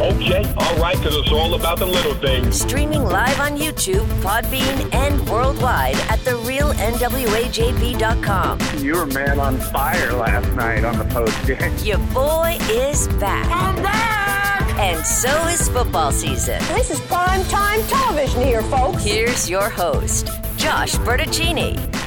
[0.00, 2.60] Okay, all right because it's all about the little things.
[2.60, 8.60] Streaming live on YouTube, Podbean, and worldwide at therealnwajb.com.
[8.78, 11.76] You were man on fire last night on the post game.
[11.84, 13.50] Your boy is back.
[13.50, 14.70] I'm back!
[14.78, 16.60] And so is football season.
[16.68, 19.02] This is prime time television here, folks.
[19.02, 21.97] Here's your host, Josh Bertuccini.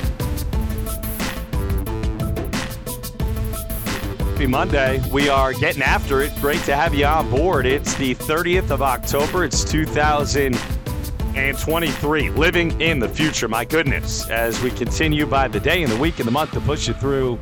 [4.41, 4.99] Happy Monday.
[5.11, 6.33] We are getting after it.
[6.41, 7.67] Great to have you on board.
[7.67, 9.43] It's the 30th of October.
[9.43, 12.29] It's 2023.
[12.31, 16.17] Living in the future, my goodness, as we continue by the day and the week
[16.17, 17.39] and the month to push you through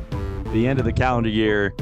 [0.52, 1.72] the end of the calendar year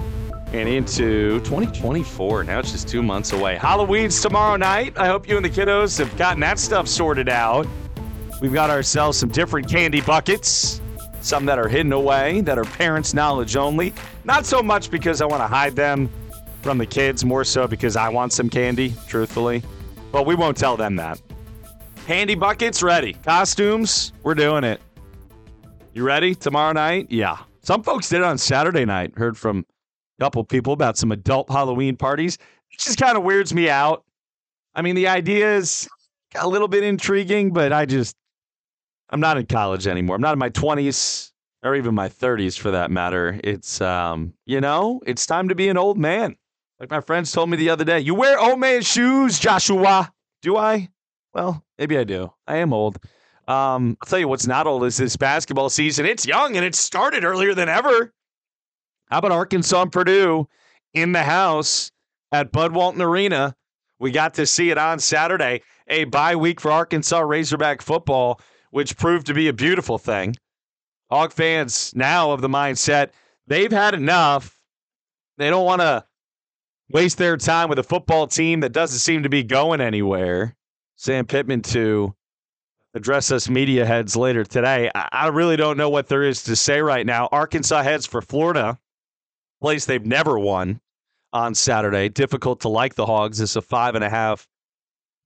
[0.52, 2.44] and into 2024.
[2.44, 3.56] Now it's just two months away.
[3.56, 4.96] Halloween's tomorrow night.
[4.96, 7.66] I hope you and the kiddos have gotten that stuff sorted out.
[8.41, 10.80] We've got ourselves some different candy buckets
[11.20, 13.92] some that are hidden away, that are parents' knowledge only.
[14.24, 16.08] Not so much because I want to hide them
[16.62, 19.62] from the kids, more so because I want some candy, truthfully.
[20.12, 21.20] But we won't tell them that.
[22.06, 23.12] Handy buckets ready.
[23.12, 24.80] Costumes, we're doing it.
[25.92, 26.34] You ready?
[26.34, 27.08] Tomorrow night?
[27.11, 27.39] Yeah.
[27.62, 29.12] Some folks did it on Saturday night.
[29.16, 29.66] Heard from
[30.19, 32.39] a couple people about some adult Halloween parties.
[32.70, 34.05] It just kind of weirds me out.
[34.74, 35.89] I mean, the idea is
[36.34, 38.14] a little bit intriguing, but I just
[39.11, 40.17] I'm not in college anymore.
[40.17, 43.41] I'm not in my 20s or even my 30s for that matter.
[43.42, 46.37] It's um, you know, it's time to be an old man.
[46.78, 50.12] Like my friends told me the other day, you wear old man shoes, Joshua.
[50.42, 50.89] Do I?
[51.34, 52.33] Well, maybe I do.
[52.47, 52.98] I am old.
[53.48, 56.06] Um, I'll tell you what's not old is this basketball season.
[56.06, 58.13] It's young and it started earlier than ever.
[59.11, 60.48] How about Arkansas and Purdue
[60.92, 61.91] in the house
[62.30, 63.57] at Bud Walton Arena?
[63.98, 65.63] We got to see it on Saturday.
[65.89, 70.36] A bye week for Arkansas Razorback football which proved to be a beautiful thing.
[71.11, 73.11] Hog fans now of the mindset
[73.46, 74.61] they've had enough.
[75.39, 76.05] They don't want to
[76.90, 80.55] waste their time with a football team that doesn't seem to be going anywhere.
[80.96, 82.14] Sam Pittman to
[82.95, 84.90] address us media heads later today.
[84.95, 87.29] I really don't know what there is to say right now.
[87.30, 88.79] Arkansas heads for Florida,
[89.61, 90.80] place they've never won
[91.33, 92.08] on Saturday.
[92.08, 93.40] Difficult to like the Hogs.
[93.40, 94.48] It's a five and a half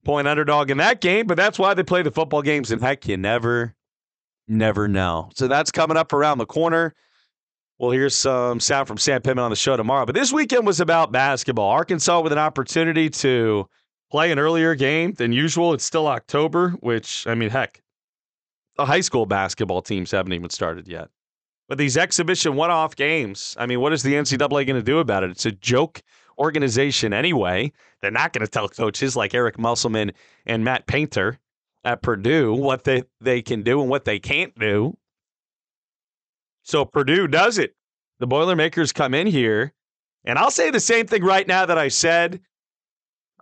[0.04, 2.70] point underdog in that game, but that's why they play the football games.
[2.70, 3.74] And heck, you never,
[4.48, 5.30] never know.
[5.34, 6.94] So that's coming up around the corner.
[7.78, 10.06] We'll hear some sound from Sam Pittman on the show tomorrow.
[10.06, 11.68] But this weekend was about basketball.
[11.68, 13.68] Arkansas with an opportunity to
[14.10, 15.72] play an earlier game than usual.
[15.72, 17.82] It's still October, which, I mean, heck,
[18.76, 21.08] the high school basketball teams haven't even started yet.
[21.68, 24.98] But these exhibition one off games, I mean, what is the NCAA going to do
[24.98, 25.30] about it?
[25.30, 26.02] It's a joke
[26.38, 27.72] organization anyway.
[28.00, 30.12] They're not going to tell coaches like Eric Musselman
[30.46, 31.38] and Matt Painter
[31.84, 34.96] at Purdue what they, they can do and what they can't do.
[36.62, 37.74] So Purdue does it.
[38.20, 39.72] The Boilermakers come in here,
[40.24, 42.40] and I'll say the same thing right now that I said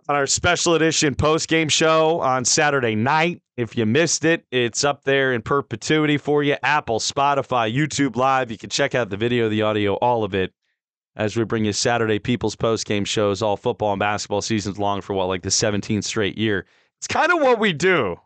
[0.07, 3.41] on our special edition post game show on Saturday night.
[3.57, 6.55] If you missed it, it's up there in perpetuity for you.
[6.63, 8.49] Apple, Spotify, YouTube Live.
[8.49, 10.51] You can check out the video, the audio, all of it
[11.15, 15.01] as we bring you Saturday People's Post Game shows, all football and basketball seasons long
[15.01, 16.65] for what, like the 17th straight year.
[16.99, 18.17] It's kind of what we do.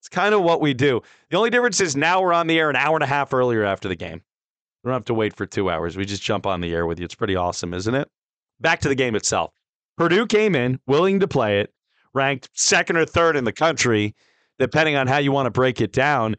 [0.00, 1.00] It's kind of what we do.
[1.30, 3.64] The only difference is now we're on the air an hour and a half earlier
[3.64, 4.22] after the game.
[4.82, 5.96] We don't have to wait for two hours.
[5.96, 7.04] We just jump on the air with you.
[7.04, 8.08] It's pretty awesome, isn't it?
[8.60, 9.52] Back to the game itself.
[9.96, 11.72] Purdue came in willing to play it,
[12.14, 14.14] ranked second or third in the country,
[14.58, 16.36] depending on how you want to break it down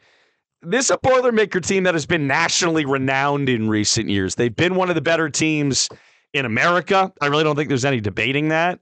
[0.61, 4.35] this is a Boilermaker team that has been nationally renowned in recent years.
[4.35, 5.89] They've been one of the better teams
[6.33, 7.11] in America.
[7.21, 8.79] I really don't think there's any debating that.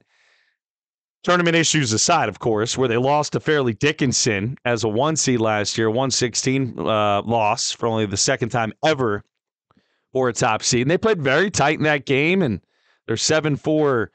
[1.24, 5.40] Tournament issues aside, of course, where they lost to Fairleigh Dickinson as a one seed
[5.40, 9.24] last year, 116 uh, loss for only the second time ever
[10.12, 10.82] for a top seed.
[10.82, 12.60] And they played very tight in that game, and
[13.06, 14.10] their 7 4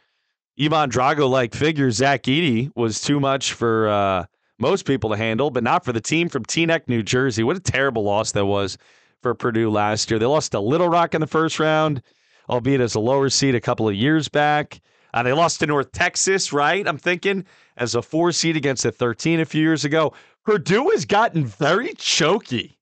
[0.59, 3.87] Ivan Drago like figure, Zach Edey, was too much for.
[3.87, 4.25] Uh,
[4.59, 7.43] most people to handle, but not for the team from Teaneck, New Jersey.
[7.43, 8.77] What a terrible loss that was
[9.21, 10.19] for Purdue last year.
[10.19, 12.01] They lost to Little Rock in the first round,
[12.49, 14.81] albeit as a lower seed a couple of years back.
[15.13, 16.87] Uh, they lost to North Texas, right?
[16.87, 17.45] I'm thinking
[17.77, 20.13] as a four seed against a 13 a few years ago.
[20.45, 22.77] Purdue has gotten very choky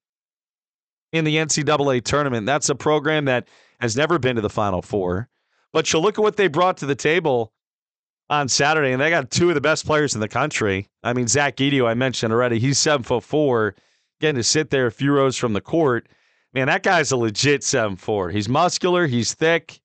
[1.12, 2.45] in the NCAA tournament.
[2.45, 3.47] That's a program that
[3.79, 5.27] has never been to the Final Four.
[5.74, 7.53] But you look at what they brought to the table
[8.31, 10.88] on Saturday, and they got two of the best players in the country.
[11.04, 13.75] I mean, Zach Edey, I mentioned already, he's seven foot four,
[14.22, 16.07] getting to sit there a few rows from the court.
[16.54, 18.30] Man, that guy's a legit seven four.
[18.30, 19.81] He's muscular, he's thick.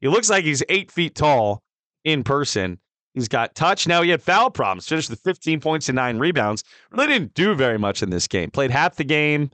[0.00, 1.62] He looks like he's eight feet tall
[2.04, 2.78] in person.
[3.12, 3.88] He's got touch.
[3.88, 4.88] Now he had foul problems.
[4.88, 6.62] Finished with 15 points and nine rebounds.
[6.92, 8.52] Really didn't do very much in this game.
[8.52, 9.50] Played half the game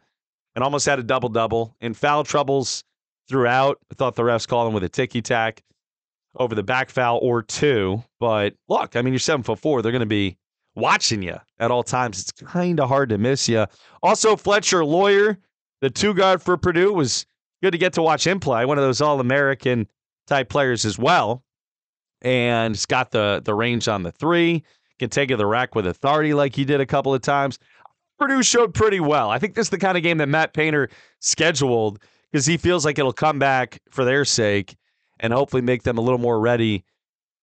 [0.55, 1.75] and almost had a double double.
[1.81, 2.85] In foul troubles
[3.29, 3.79] throughout.
[3.91, 5.62] I thought the refs called him with a ticky tack
[6.37, 8.03] over the back foul or two.
[8.21, 9.83] But look, I mean, you're seven foot four.
[9.83, 10.37] They're going to be
[10.75, 12.21] watching you at all times.
[12.21, 13.67] It's kind of hard to miss you.
[14.03, 15.38] Also, Fletcher Loyer,
[15.81, 17.27] the two guard for Purdue, was
[17.62, 18.65] good to get to watch him play.
[18.65, 19.88] One of those All American
[20.27, 21.44] type players as well
[22.23, 24.62] and he's got the the range on the three.
[24.99, 27.59] Can take it the rack with authority like he did a couple of times.
[28.19, 29.29] Purdue showed pretty well.
[29.29, 30.89] I think this is the kind of game that Matt Painter
[31.21, 31.99] scheduled
[32.32, 34.75] because he feels like it'll come back for their sake
[35.21, 36.85] and hopefully make them a little more ready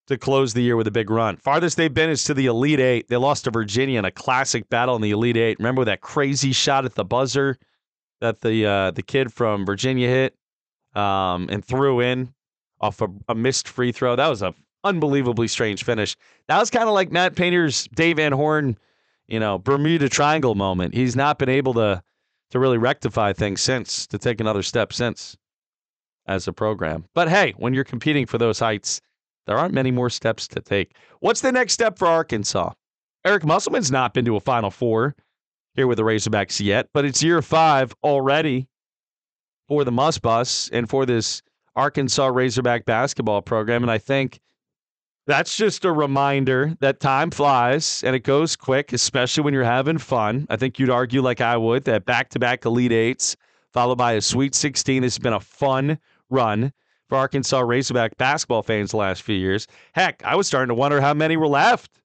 [0.08, 1.38] to close the year with a big run.
[1.38, 3.08] Farthest they've been is to the Elite Eight.
[3.08, 5.60] They lost to Virginia in a classic battle in the Elite Eight.
[5.60, 7.58] Remember that crazy shot at the buzzer
[8.20, 10.36] that the uh, the kid from Virginia hit
[10.96, 12.34] um, and threw in
[12.81, 14.16] off a, a missed free throw.
[14.16, 14.54] That was a
[14.84, 16.18] unbelievably strange finish.
[16.48, 18.78] That was kind of like Matt Painter's Dave Van Horn,
[19.28, 20.94] you know, Bermuda Triangle moment.
[20.94, 22.04] He's not been able to
[22.52, 25.38] to really rectify things since, to take another step since
[26.28, 27.06] as a program.
[27.14, 29.02] But hey, when you're competing for those heights,
[29.46, 30.96] there aren't many more steps to take.
[31.20, 32.72] What's the next step for Arkansas?
[33.25, 35.16] Eric Musselman's not been to a Final Four
[35.75, 38.68] here with the Razorbacks yet, but it's year five already
[39.68, 41.42] for the Muss Bus and for this
[41.75, 43.84] Arkansas Razorback basketball program.
[43.84, 44.40] And I think
[45.25, 49.98] that's just a reminder that time flies and it goes quick, especially when you're having
[49.98, 50.46] fun.
[50.50, 53.36] I think you'd argue, like I would, that back to back Elite Eights
[53.74, 55.98] followed by a Sweet 16 has been a fun
[56.33, 56.74] run
[57.07, 59.68] for Arkansas Razorback basketball fans the last few years.
[59.94, 62.01] Heck, I was starting to wonder how many were left.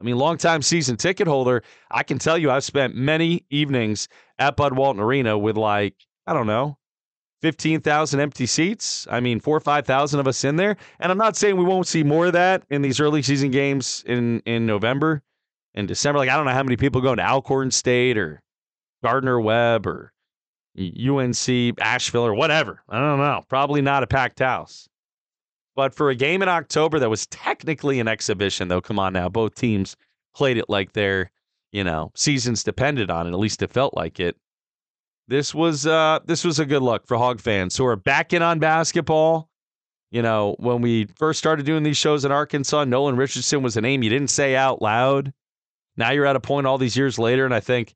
[0.00, 4.08] I mean, longtime season ticket holder, I can tell you I've spent many evenings
[4.38, 5.94] at Bud Walton Arena with like,
[6.26, 6.78] I don't know,
[7.42, 9.06] 15,000 empty seats.
[9.10, 10.76] I mean, four or 5,000 of us in there.
[10.98, 14.02] And I'm not saying we won't see more of that in these early season games
[14.06, 15.22] in, in November
[15.74, 16.18] and December.
[16.18, 18.40] Like, I don't know how many people going to Alcorn State or
[19.02, 20.13] Gardner Webb or
[20.78, 22.82] UNC Asheville or whatever.
[22.88, 23.42] I don't know.
[23.48, 24.88] Probably not a packed house.
[25.76, 29.28] But for a game in October that was technically an exhibition, though, come on now,
[29.28, 29.96] both teams
[30.34, 31.30] played it like their,
[31.72, 33.30] you know, seasons depended on it.
[33.30, 34.36] At least it felt like it
[35.26, 38.42] this was uh, this was a good look for Hog fans who are back in
[38.42, 39.48] on basketball.
[40.10, 43.80] You know, when we first started doing these shows in Arkansas, Nolan Richardson was a
[43.80, 45.32] name you didn't say out loud.
[45.96, 47.94] Now you're at a point all these years later, and I think,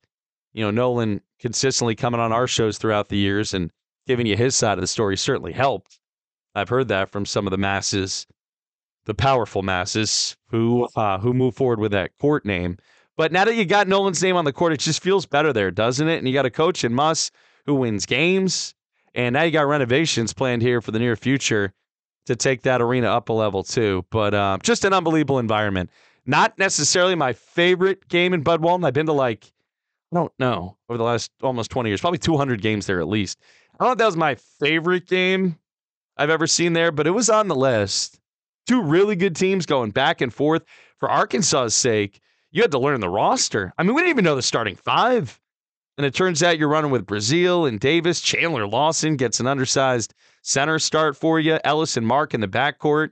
[0.53, 3.71] you know, Nolan consistently coming on our shows throughout the years and
[4.07, 6.01] giving you his side of the story certainly helped.
[6.55, 8.27] I've heard that from some of the masses,
[9.05, 12.79] the powerful masses who uh, who move forward with that court name.
[13.17, 15.71] But now that you got Nolan's name on the court, it just feels better there,
[15.71, 16.19] doesn't it?
[16.19, 17.31] And you got a coach in Muss
[17.67, 18.75] who wins games.
[19.15, 21.73] And now you got renovations planned here for the near future
[22.27, 24.05] to take that arena up a level too.
[24.11, 25.91] But uh, just an unbelievable environment.
[26.27, 28.85] Not necessarily my favorite game in Bud Walton.
[28.85, 29.51] I've been to like,
[30.13, 33.39] I don't know, over the last almost 20 years, probably 200 games there at least.
[33.75, 35.59] I don't know if that was my favorite game
[36.17, 38.19] I've ever seen there, but it was on the list.
[38.67, 40.65] Two really good teams going back and forth.
[40.99, 42.21] For Arkansas's sake,
[42.51, 43.73] you had to learn the roster.
[43.79, 45.39] I mean, we didn't even know the starting five.
[45.97, 48.21] And it turns out you're running with Brazile and Davis.
[48.21, 51.59] Chandler Lawson gets an undersized center start for you.
[51.65, 53.11] Ellis and Mark in the backcourt.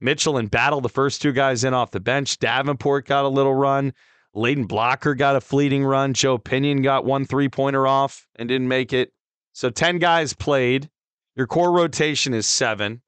[0.00, 2.38] Mitchell and Battle, the first two guys in off the bench.
[2.38, 3.94] Davenport got a little run.
[4.36, 6.12] Layden Blocker got a fleeting run.
[6.12, 9.12] Joe Pinion got one three pointer off and didn't make it.
[9.52, 10.90] So 10 guys played.
[11.34, 13.00] Your core rotation is seven.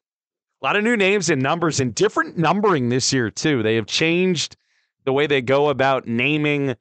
[0.63, 3.63] A lot of new names and numbers and different numbering this year, too.
[3.63, 4.57] They have changed
[5.05, 6.75] the way they go about naming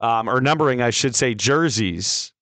[0.00, 2.32] um, or numbering, I should say, jerseys.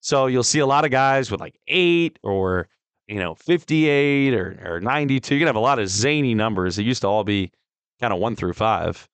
[0.00, 2.68] So you'll see a lot of guys with like eight or
[3.06, 5.34] you know 58 or, or 92.
[5.34, 6.78] You can have a lot of zany numbers.
[6.78, 7.52] It used to all be
[8.00, 9.08] kind of one through five,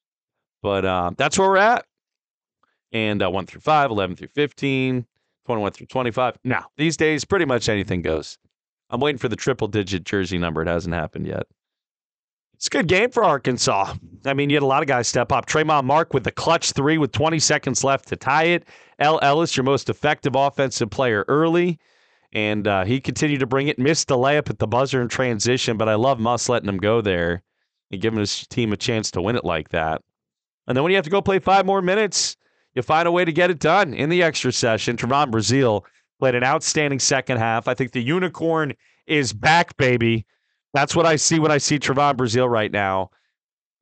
[0.62, 1.85] but uh, that's where we're at.
[2.92, 5.07] And uh, one through five, 11 through 15,
[5.47, 6.38] 21 through 25.
[6.45, 8.38] Now these days, pretty much anything goes.
[8.90, 10.62] I'm waiting for the triple digit jersey number.
[10.62, 11.47] It hasn't happened yet.
[12.54, 13.95] It's a good game for Arkansas.
[14.25, 15.47] I mean, you had a lot of guys step up.
[15.47, 18.69] Tramon Mark with the clutch three with 20 seconds left to tie it.
[19.00, 21.81] El Ellis, your most effective offensive player early.
[22.33, 23.78] And uh, he continued to bring it.
[23.78, 27.00] Missed the layup at the buzzer in transition, but I love Muss letting him go
[27.00, 27.42] there
[27.90, 30.02] and giving his team a chance to win it like that.
[30.66, 32.37] And then when you have to go play five more minutes,
[32.75, 34.97] you find a way to get it done in the extra session.
[34.97, 35.83] Trevon Brazile
[36.19, 37.69] played an outstanding second half.
[37.69, 38.73] I think the unicorn
[39.07, 40.25] is back, baby.
[40.73, 43.11] That's what I see when I see Trevon Brazile right now.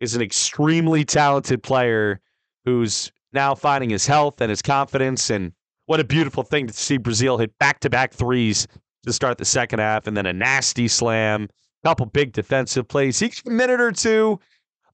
[0.00, 2.20] is an extremely talented player
[2.64, 5.30] who's now finding his health and his confidence.
[5.30, 5.52] And
[5.86, 8.66] what a beautiful thing to see Brazile hit back to back threes
[9.04, 11.48] to start the second half and then a nasty slam,
[11.84, 13.22] couple big defensive plays.
[13.22, 14.40] Each minute or two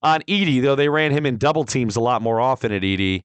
[0.07, 3.23] on Edey, though they ran him in double teams a lot more often at Edey.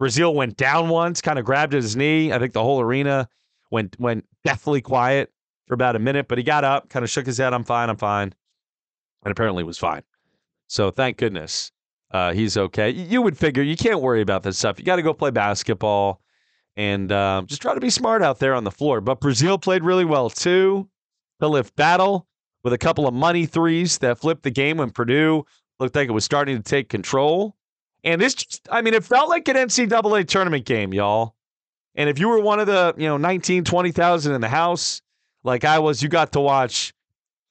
[0.00, 2.32] Brazile went down once, kind of grabbed his knee.
[2.32, 3.28] I think the whole arena
[3.70, 5.32] went went deathly quiet
[5.66, 7.88] for about a minute, but he got up, kind of shook his head, I'm fine,
[7.88, 8.34] I'm fine.
[9.24, 10.02] And apparently was fine.
[10.66, 11.72] So thank goodness
[12.10, 12.90] uh, he's okay.
[12.90, 14.78] You would figure you can't worry about this stuff.
[14.78, 16.20] You got to go play basketball
[16.76, 19.00] and uh, just try to be smart out there on the floor.
[19.00, 20.88] But Brazile played really well too.
[21.40, 22.26] The lift battle
[22.62, 25.44] with a couple of money threes that flipped the game when Purdue
[25.80, 27.56] looked like it was starting to take control.
[28.02, 31.34] And this, just, I mean, it felt like an NCAA tournament game, y'all.
[31.94, 35.00] And if you were one of the, you know, 19, 20,000 in the house,
[35.42, 36.92] like I was, you got to watch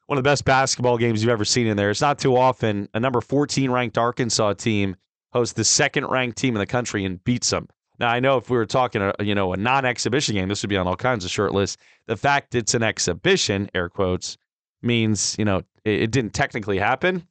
[0.08, 1.90] one of the best basketball games you've ever seen in there.
[1.90, 4.96] It's not too often a number 14 ranked Arkansas team
[5.32, 7.68] hosts the second ranked team in the country and beats them.
[8.00, 10.70] Now I know if we were talking a you know a non-exhibition game, this would
[10.70, 11.78] be on all kinds of short lists.
[12.08, 14.38] The fact it's an exhibition, air quotes,
[14.82, 17.28] means you know it, it didn't technically happen.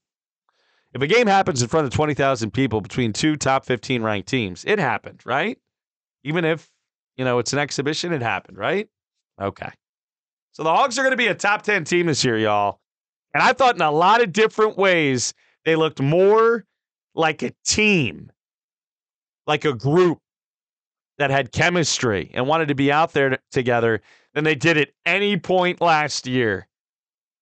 [0.94, 4.64] If a game happens in front of 20,000 people between two top 15 ranked teams,
[4.66, 5.58] it happened, right?
[6.24, 6.70] Even if
[7.16, 8.88] you know it's an exhibition, it happened, right?
[9.40, 9.70] Okay.
[10.52, 12.80] So the Hogs are going to be a top 10 team this year, y'all.
[13.32, 15.32] And I thought in a lot of different ways,
[15.64, 16.66] they looked more
[17.14, 18.30] like a team,
[19.46, 20.18] like a group
[21.18, 24.02] that had chemistry and wanted to be out there together
[24.34, 26.66] than they did at any point last year.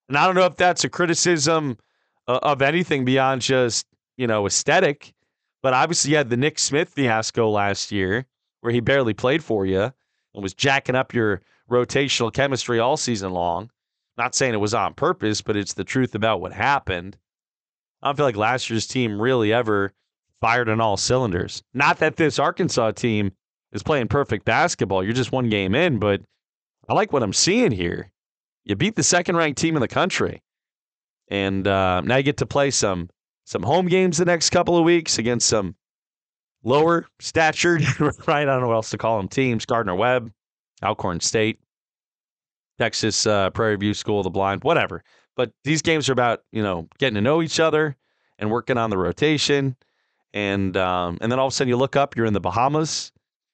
[0.08, 1.78] And I don't know if that's a criticism
[2.26, 3.86] of anything beyond just,
[4.16, 5.12] you know, aesthetic,
[5.62, 8.26] but obviously you had the Nick Smith fiasco last year
[8.60, 9.92] where he barely played for you
[10.34, 13.70] and was jacking up your rotational chemistry all season long.
[14.16, 17.16] Not saying it was on purpose, but it's the truth about what happened.
[18.02, 19.92] I don't feel like last year's team really ever
[20.40, 21.62] fired on all cylinders.
[21.74, 23.32] Not that this Arkansas team
[23.72, 25.04] is playing perfect basketball.
[25.04, 26.22] You're just one game in, but
[26.88, 28.10] I like what I'm seeing here.
[28.64, 30.42] You beat the second ranked team in the country.
[31.30, 33.08] And uh, now you get to play some
[33.44, 35.74] some home games the next couple of weeks against some
[36.62, 37.82] lower statured,
[38.26, 38.42] right?
[38.42, 39.64] I don't know what else to call them teams.
[39.64, 40.32] Gardner Webb,
[40.82, 41.60] Alcorn State,
[42.78, 45.02] Texas uh, Prairie View School of the Blind, whatever.
[45.36, 47.96] But these games are about you know getting to know each other
[48.38, 49.76] and working on the rotation,
[50.34, 53.12] and um, and then all of a sudden you look up, you're in the Bahamas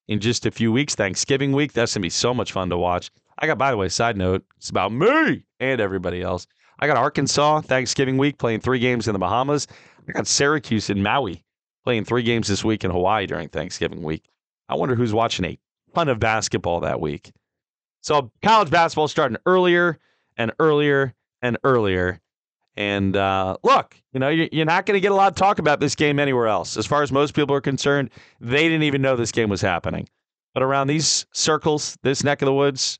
[0.08, 1.72] in just a few weeks, Thanksgiving week.
[1.72, 3.10] That's gonna be so much fun to watch.
[3.38, 6.46] I got, by the way, side note, it's about me and everybody else.
[6.78, 9.66] I got Arkansas Thanksgiving week playing three games in the Bahamas.
[10.08, 11.44] I got Syracuse in Maui
[11.84, 14.28] playing three games this week in Hawaii during Thanksgiving week.
[14.68, 15.58] I wonder who's watching a
[15.94, 17.32] ton of basketball that week.
[18.02, 19.98] So college basketball starting earlier
[20.36, 22.20] and earlier and earlier.
[22.76, 25.80] And uh, look, you know, you're not going to get a lot of talk about
[25.80, 26.76] this game anywhere else.
[26.76, 30.08] As far as most people are concerned, they didn't even know this game was happening.
[30.52, 32.98] But around these circles, this neck of the woods,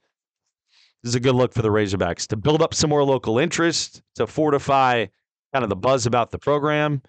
[1.07, 4.03] this is a good look for the Razorbacks to build up some more local interest,
[4.17, 5.07] to fortify
[5.53, 7.01] kind of the buzz about the program.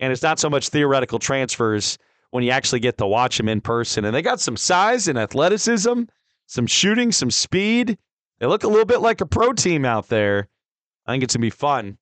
[0.00, 1.96] And it's not so much theoretical transfers
[2.32, 4.04] when you actually get to watch them in person.
[4.04, 6.02] And they got some size and athleticism,
[6.48, 7.96] some shooting, some speed.
[8.40, 10.48] They look a little bit like a pro team out there.
[11.06, 11.96] I think it's going to be fun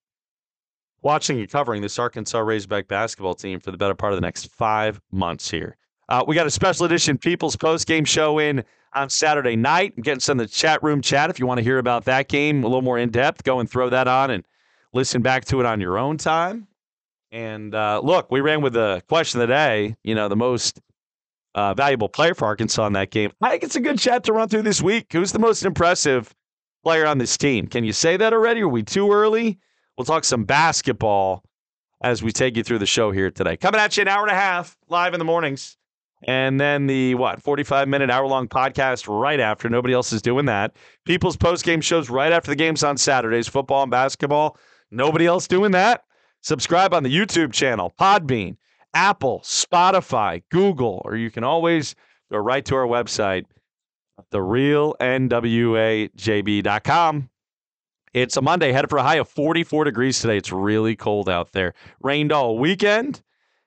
[1.03, 4.51] watching and covering this Arkansas Razorback basketball team for the better part of the next
[4.53, 5.77] five months here.
[6.13, 9.95] Uh, we got a special edition People's Post Game show in on Saturday night.
[9.97, 12.29] I'm getting some of the chat room chat if you want to hear about that
[12.29, 13.45] game a little more in depth.
[13.45, 14.45] Go and throw that on and
[14.93, 16.69] listen back to it on your own time.
[17.31, 20.83] And uh, look, we ran with the question of the day, you know, the most
[21.55, 23.33] uh, valuable player for Arkansas in that game.
[23.41, 25.07] I think it's a good chat to run through this week.
[25.15, 26.35] Who's the most impressive
[26.85, 27.69] player on this team?
[27.69, 28.61] Can you say that already?
[28.61, 29.59] Are we too early?
[29.97, 31.43] We'll talk some basketball
[32.03, 33.57] as we take you through the show here today.
[33.57, 35.79] Coming at you an hour and a half live in the mornings.
[36.25, 39.69] And then the what, 45 minute, hour long podcast right after.
[39.69, 40.77] Nobody else is doing that.
[41.05, 44.57] People's post game shows right after the games on Saturdays, football and basketball.
[44.91, 46.05] Nobody else doing that.
[46.43, 48.57] Subscribe on the YouTube channel, Podbean,
[48.95, 51.95] Apple, Spotify, Google, or you can always
[52.31, 53.45] go right to our website,
[54.33, 57.29] therealnwajb.com.
[58.13, 60.37] It's a Monday, headed for a high of 44 degrees today.
[60.37, 61.73] It's really cold out there.
[62.03, 63.23] Rained all weekend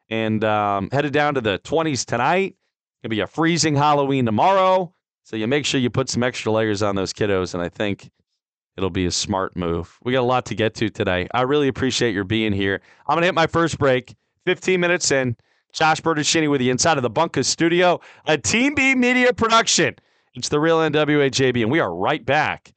[0.10, 2.56] and um, headed down to the 20s tonight.
[3.04, 4.94] It'll be a freezing Halloween tomorrow.
[5.24, 7.54] So you make sure you put some extra layers on those kiddos.
[7.54, 8.10] And I think
[8.78, 9.98] it'll be a smart move.
[10.04, 11.28] We got a lot to get to today.
[11.34, 12.82] I really appreciate your being here.
[13.08, 15.36] I'm to hit my first break, 15 minutes in.
[15.74, 19.94] Josh Bertuccini with the inside of the Bunkus studio, a Team B media production.
[20.34, 22.74] It's the real NWAJB, and we are right back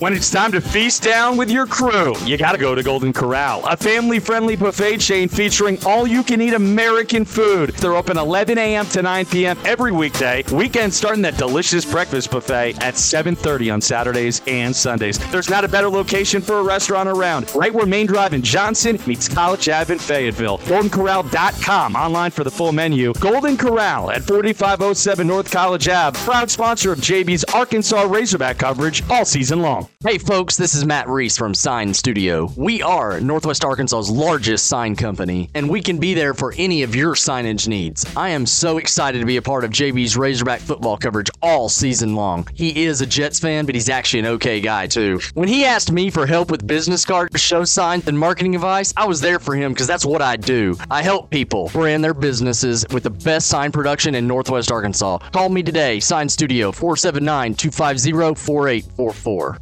[0.00, 3.62] When it's time to feast down with your crew, you gotta go to Golden Corral,
[3.66, 7.74] a family friendly buffet chain featuring all you can eat American food.
[7.74, 8.86] They're open 11 a.m.
[8.86, 9.58] to 9 p.m.
[9.66, 10.42] every weekday.
[10.52, 15.18] Weekends starting that delicious breakfast buffet at 7.30 on Saturdays and Sundays.
[15.30, 17.54] There's not a better location for a restaurant around.
[17.54, 20.60] Right where Main Drive in Johnson meets College Ave in Fayetteville.
[20.60, 23.12] GoldenCorral.com online for the full menu.
[23.20, 26.18] Golden Corral at 4507 North College Ave.
[26.20, 29.89] Proud sponsor of JB's Arkansas Razorback coverage all season long.
[30.02, 32.50] Hey folks, this is Matt Reese from Sign Studio.
[32.56, 36.94] We are Northwest Arkansas's largest sign company, and we can be there for any of
[36.94, 38.06] your signage needs.
[38.16, 42.14] I am so excited to be a part of JB's Razorback football coverage all season
[42.14, 42.48] long.
[42.54, 45.20] He is a Jets fan, but he's actually an okay guy too.
[45.34, 49.06] When he asked me for help with business cards, show signs, and marketing advice, I
[49.06, 50.78] was there for him because that's what I do.
[50.90, 55.18] I help people brand their businesses with the best sign production in Northwest Arkansas.
[55.30, 59.58] Call me today, Sign Studio 479 250 4844.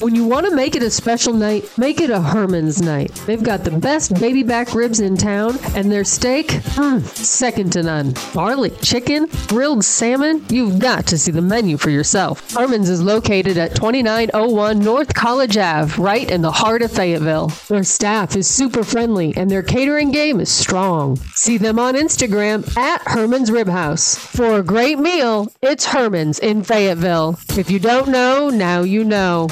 [0.00, 3.12] When you want to make it a special night, make it a Herman's night.
[3.26, 7.82] They've got the best baby back ribs in town, and their steak, mm, second to
[7.82, 8.14] none.
[8.32, 12.50] Barley, chicken, grilled salmon, you've got to see the menu for yourself.
[12.54, 17.48] Herman's is located at 2901 North College Ave, right in the heart of Fayetteville.
[17.68, 21.18] Their staff is super friendly, and their catering game is strong.
[21.34, 24.14] See them on Instagram at Herman's Rib House.
[24.14, 27.38] For a great meal, it's Herman's in Fayetteville.
[27.58, 29.48] If you don't know, now you know.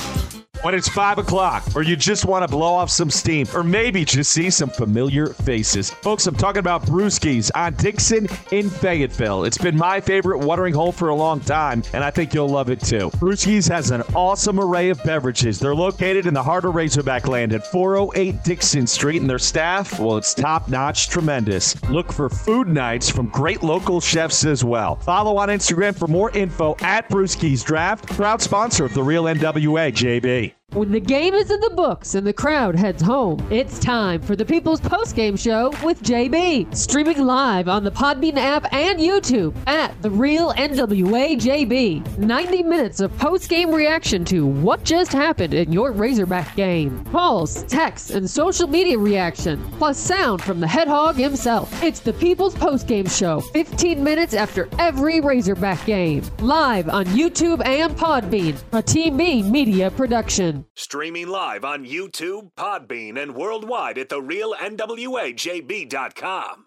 [0.63, 4.05] When it's 5 o'clock, or you just want to blow off some steam, or maybe
[4.05, 5.91] just see some familiar faces.
[5.91, 9.45] Folks, I'm talking about Brewskis on Dixon in Fayetteville.
[9.45, 12.71] It's been my favorite watering hole for a long time, and I think you'll love
[12.71, 13.11] it too.
[13.19, 15.61] Brewskis has an awesome array of beverages.
[15.61, 20.01] They're located in the heart of Razorback Land at 408 Dixon Street, and their staff,
[20.01, 21.81] well, it's top notch, tremendous.
[21.85, 24.97] Look for food nights from great local chefs as well.
[24.97, 29.93] Follow on Instagram for more info at Brewskis Draft, proud sponsor of the Real NWA,
[29.93, 30.48] JB.
[30.49, 30.58] Bye.
[30.75, 34.37] When the game is in the books and the crowd heads home, it's time for
[34.37, 36.77] the People's Postgame Show with JB.
[36.77, 42.19] Streaming live on the Podbean app and YouTube at The Real NWA JB.
[42.19, 47.03] 90 minutes of postgame reaction to what just happened in your Razorback game.
[47.07, 51.83] Calls, texts, and social media reaction, plus sound from the head hog himself.
[51.83, 56.23] It's the People's Postgame Show, 15 minutes after every Razorback game.
[56.41, 60.58] Live on YouTube and Podbean, a Team B media production.
[60.75, 66.65] Streaming live on YouTube, Podbean, and worldwide at therealnwajb.com.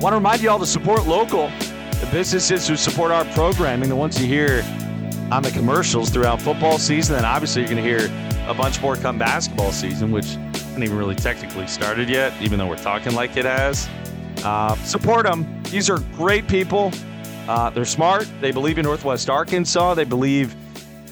[0.00, 1.48] Want to remind you all to support local.
[2.00, 4.64] The businesses who support our programming, the ones you hear
[5.30, 8.10] on the commercials throughout football season, and obviously you're going to hear
[8.48, 10.36] a bunch more come basketball season, which
[10.72, 13.88] hasn't even really technically started yet, even though we're talking like it has.
[14.44, 15.62] Uh, support them.
[15.64, 16.92] These are great people.
[17.48, 18.30] Uh, they're smart.
[18.40, 19.94] They believe in Northwest Arkansas.
[19.94, 20.54] They believe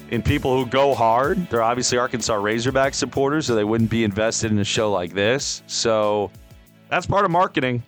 [0.09, 1.49] in people who go hard.
[1.49, 5.63] They're obviously Arkansas Razorback supporters, so they wouldn't be invested in a show like this.
[5.67, 6.31] So
[6.89, 7.83] that's part of marketing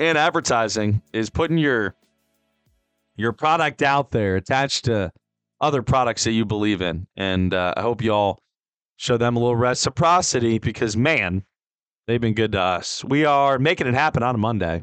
[0.00, 1.94] and advertising is putting your
[3.16, 5.12] your product out there attached to
[5.60, 7.06] other products that you believe in.
[7.16, 8.40] And uh, I hope you all
[8.96, 11.44] show them a little reciprocity because man,
[12.10, 13.04] they've been good to us.
[13.04, 14.82] We are making it happen on a Monday.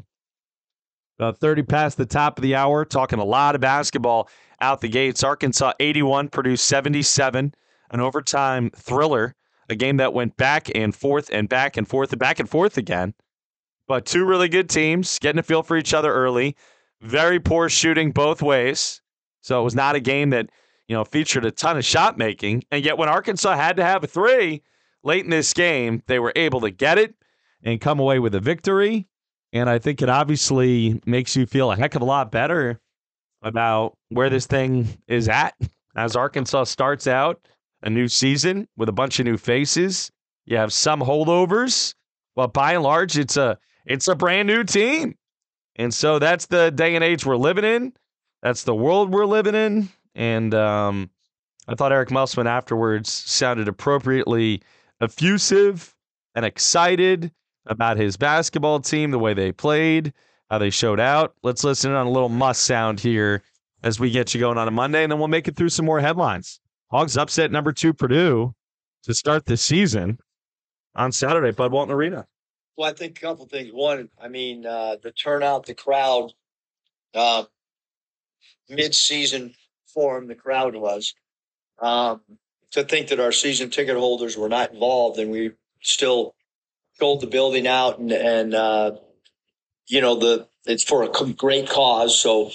[1.18, 4.30] About 30 past the top of the hour, talking a lot of basketball
[4.62, 5.22] out the gates.
[5.22, 7.54] Arkansas 81, Purdue 77,
[7.90, 9.34] an overtime thriller,
[9.68, 12.78] a game that went back and forth and back and forth and back and forth
[12.78, 13.12] again.
[13.86, 16.56] But two really good teams getting a feel for each other early.
[17.02, 19.02] Very poor shooting both ways.
[19.42, 20.48] So it was not a game that,
[20.88, 22.64] you know, featured a ton of shot making.
[22.70, 24.62] And yet when Arkansas had to have a three
[25.02, 27.14] late in this game, they were able to get it
[27.62, 29.06] and come away with a victory.
[29.52, 32.80] And I think it obviously makes you feel a heck of a lot better
[33.42, 35.54] about where this thing is at
[35.96, 37.40] as Arkansas starts out
[37.82, 40.10] a new season with a bunch of new faces.
[40.44, 41.94] You have some holdovers,
[42.34, 45.16] but by and large, it's a it's a brand new team.
[45.76, 47.92] And so that's the day and age we're living in.
[48.42, 49.88] That's the world we're living in.
[50.14, 51.10] And um,
[51.68, 54.62] I thought Eric Musselman afterwards sounded appropriately
[55.00, 55.94] effusive
[56.34, 57.32] and excited
[57.68, 60.12] about his basketball team, the way they played,
[60.50, 61.34] how they showed out.
[61.42, 63.42] Let's listen on a little Muss sound here
[63.82, 65.86] as we get you going on a Monday, and then we'll make it through some
[65.86, 66.60] more headlines.
[66.90, 68.54] Hogs upset number two Purdue
[69.04, 70.18] to start this season
[70.94, 72.26] on Saturday, Bud Walton Arena.
[72.76, 73.70] Well, I think a couple things.
[73.72, 76.32] One, I mean, uh, the turnout, the crowd,
[77.14, 77.44] uh,
[78.68, 79.54] mid-season
[79.86, 81.14] form, the crowd was.
[81.80, 82.20] Um,
[82.70, 86.34] to think that our season ticket holders were not involved and we still
[86.98, 88.92] sold the building out and, and uh,
[89.86, 92.18] you know, the it's for a great cause.
[92.18, 92.50] So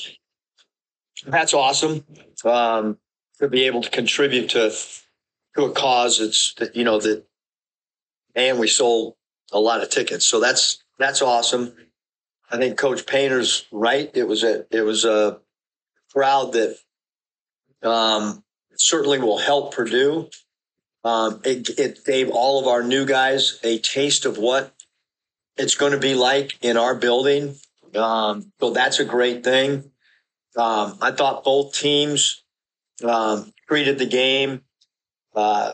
[1.25, 2.05] that's awesome
[2.45, 2.97] um,
[3.39, 4.73] to be able to contribute to
[5.55, 6.19] to a cause.
[6.19, 7.25] It's you know that,
[8.35, 9.15] and we sold
[9.51, 11.73] a lot of tickets, so that's that's awesome.
[12.51, 14.11] I think Coach Painter's right.
[14.13, 15.39] It was a it was a
[16.11, 16.77] crowd that
[17.81, 18.43] um,
[18.75, 20.29] certainly will help Purdue.
[21.03, 24.73] Um, it, it gave all of our new guys a taste of what
[25.57, 27.55] it's going to be like in our building.
[27.95, 29.91] Um, so that's a great thing.
[30.55, 32.43] Um, I thought both teams
[33.03, 34.61] um, treated the game
[35.35, 35.73] uh,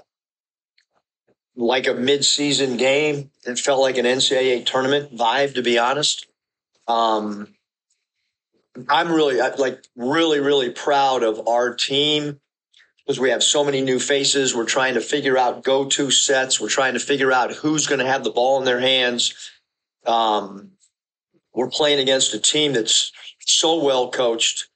[1.55, 3.31] like a mid-season game.
[3.45, 6.27] It felt like an NCAA tournament vibe, to be honest.
[6.87, 7.53] Um,
[8.87, 12.39] I'm really like really really proud of our team
[13.09, 14.53] because we have so many new faces.
[14.53, 16.61] We're trying to figure out go-to sets.
[16.61, 19.33] We're trying to figure out who's going to have the ball in their hands.
[20.05, 20.73] Um,
[21.51, 24.67] we're playing against a team that's so well coached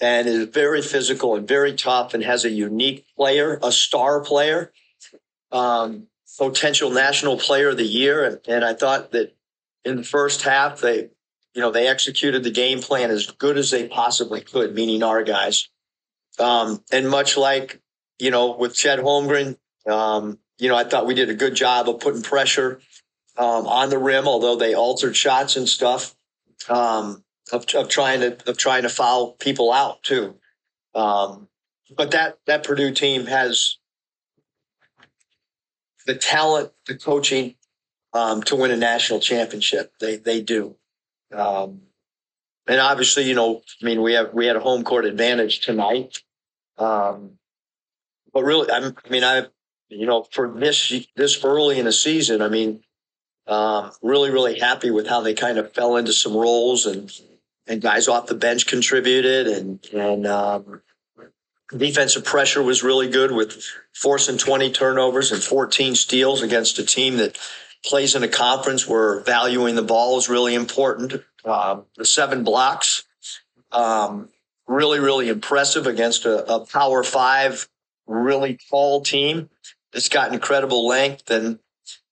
[0.00, 4.72] and is very physical and very tough and has a unique player, a star player,
[5.50, 6.06] um,
[6.38, 8.24] potential national player of the year.
[8.24, 9.34] And, and I thought that
[9.84, 11.08] in the first half, they,
[11.52, 15.24] you know, they executed the game plan as good as they possibly could, meaning our
[15.24, 15.68] guys.
[16.38, 17.80] Um, and much like,
[18.18, 21.88] you know, with Chet Holmgren, um, you know, I thought we did a good job
[21.88, 22.80] of putting pressure
[23.36, 26.14] um, on the rim, although they altered shots and stuff
[26.68, 30.36] um, of, of trying to of trying to foul people out too.
[30.94, 31.48] Um,
[31.94, 33.78] but that that Purdue team has
[36.06, 37.56] the talent, the coaching
[38.12, 39.92] um, to win a national championship.
[40.00, 40.76] They they do.
[41.32, 41.82] Um,
[42.66, 46.22] and obviously, you know, I mean, we have we had a home court advantage tonight.
[46.78, 47.38] Um,
[48.32, 49.46] but really, I'm, I mean, I,
[49.88, 52.82] you know, for this this early in the season, I mean,
[53.46, 57.10] um, really, really happy with how they kind of fell into some roles and
[57.66, 60.82] and guys off the bench contributed and and um,
[61.76, 67.16] defensive pressure was really good with forcing 20 turnovers and 14 steals against a team
[67.16, 67.38] that
[67.84, 71.22] plays in a conference where valuing the ball is really important.
[71.44, 73.04] Um, the seven blocks,
[73.72, 74.28] um,
[74.66, 77.68] really, really impressive against a, a power five,
[78.06, 79.48] really tall team
[79.92, 81.58] It's got incredible length and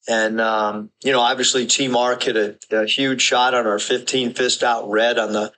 [0.09, 4.35] and, um, you know, obviously T Mark hit a, a, huge shot on our 15
[4.35, 5.53] fist out red on the,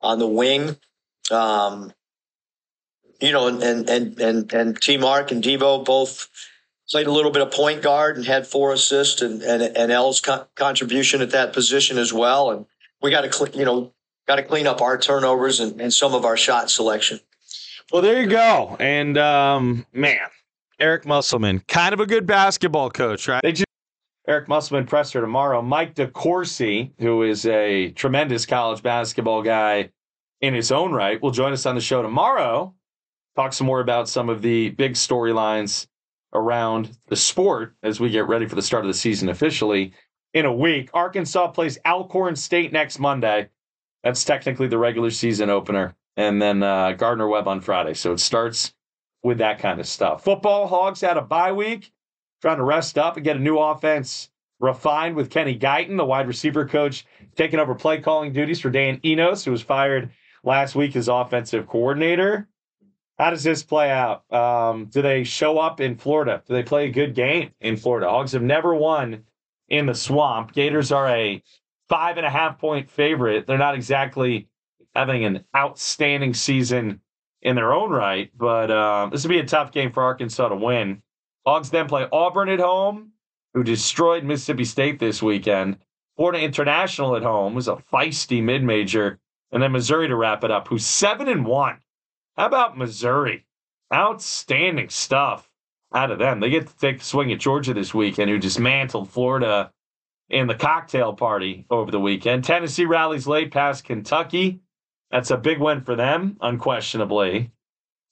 [0.00, 0.76] on the wing.
[1.30, 1.92] Um,
[3.20, 6.28] you know, and, and, and, and, and T Mark and Devo both
[6.88, 10.20] played a little bit of point guard and had four assists and, and, and L's
[10.20, 12.50] co- contribution at that position as well.
[12.50, 12.66] And
[13.02, 13.92] we got to, cl- you know,
[14.26, 17.20] got to clean up our turnovers and, and some of our shot selection.
[17.92, 18.76] Well, there you go.
[18.80, 20.28] And, um, man,
[20.80, 23.40] Eric Musselman, kind of a good basketball coach, right?
[23.42, 23.66] They just
[24.28, 25.62] Eric Musselman presser tomorrow.
[25.62, 29.90] Mike DeCourcy, who is a tremendous college basketball guy
[30.40, 32.74] in his own right, will join us on the show tomorrow.
[33.36, 35.86] Talk some more about some of the big storylines
[36.34, 39.92] around the sport as we get ready for the start of the season officially
[40.36, 40.90] in a week.
[40.92, 43.48] Arkansas plays Alcorn State next Monday.
[44.04, 45.96] That's technically the regular season opener.
[46.18, 47.94] And then uh, Gardner Webb on Friday.
[47.94, 48.74] So it starts
[49.22, 50.22] with that kind of stuff.
[50.22, 51.90] Football Hogs had a bye week
[52.42, 54.28] trying to rest up and get a new offense
[54.60, 59.00] refined with Kenny Guiton, the wide receiver coach, taking over play calling duties for Dan
[59.06, 60.10] Enos, who was fired
[60.44, 62.46] last week as offensive coordinator.
[63.18, 64.30] How does this play out?
[64.30, 66.42] Um, do they show up in Florida?
[66.46, 68.10] Do they play a good game in Florida?
[68.10, 69.24] Hogs have never won
[69.68, 70.52] in the swamp.
[70.52, 71.42] Gators are a
[71.88, 73.46] five and a half point favorite.
[73.46, 74.48] They're not exactly
[74.94, 77.00] having an outstanding season
[77.42, 80.56] in their own right, but uh, this would be a tough game for Arkansas to
[80.56, 81.02] win.
[81.46, 83.12] Hogs then play Auburn at home,
[83.54, 85.78] who destroyed Mississippi State this weekend.
[86.16, 89.20] Florida International at home was a feisty mid-major,
[89.52, 91.78] and then Missouri to wrap it up, who's seven and one.
[92.36, 93.46] How about Missouri?
[93.94, 95.48] Outstanding stuff
[95.94, 96.40] out of them.
[96.40, 99.70] They get to take the swing at Georgia this weekend, who dismantled Florida
[100.28, 102.44] in the cocktail party over the weekend.
[102.44, 104.60] Tennessee rallies late past Kentucky.
[105.10, 107.52] That's a big win for them, unquestionably.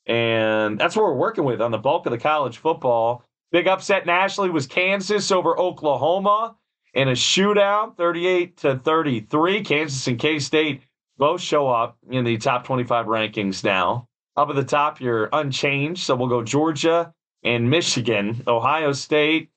[0.07, 3.25] And that's what we're working with on the bulk of the college football.
[3.51, 6.57] Big upset nationally was Kansas over Oklahoma
[6.93, 9.63] in a shootout, 38 to 33.
[9.63, 10.83] Kansas and K State
[11.17, 14.09] both show up in the top 25 rankings now.
[14.37, 16.03] Up at the top, you're unchanged.
[16.03, 17.14] So we'll go Georgia
[17.45, 19.51] and Michigan, Ohio State,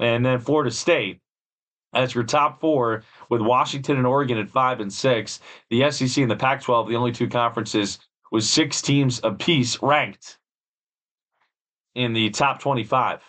[0.00, 1.20] and then Florida State
[1.94, 5.40] as your top four, with Washington and Oregon at five and six.
[5.70, 8.00] The SEC and the Pac 12, the only two conferences
[8.32, 10.38] with six teams apiece ranked
[11.94, 13.20] in the top 25.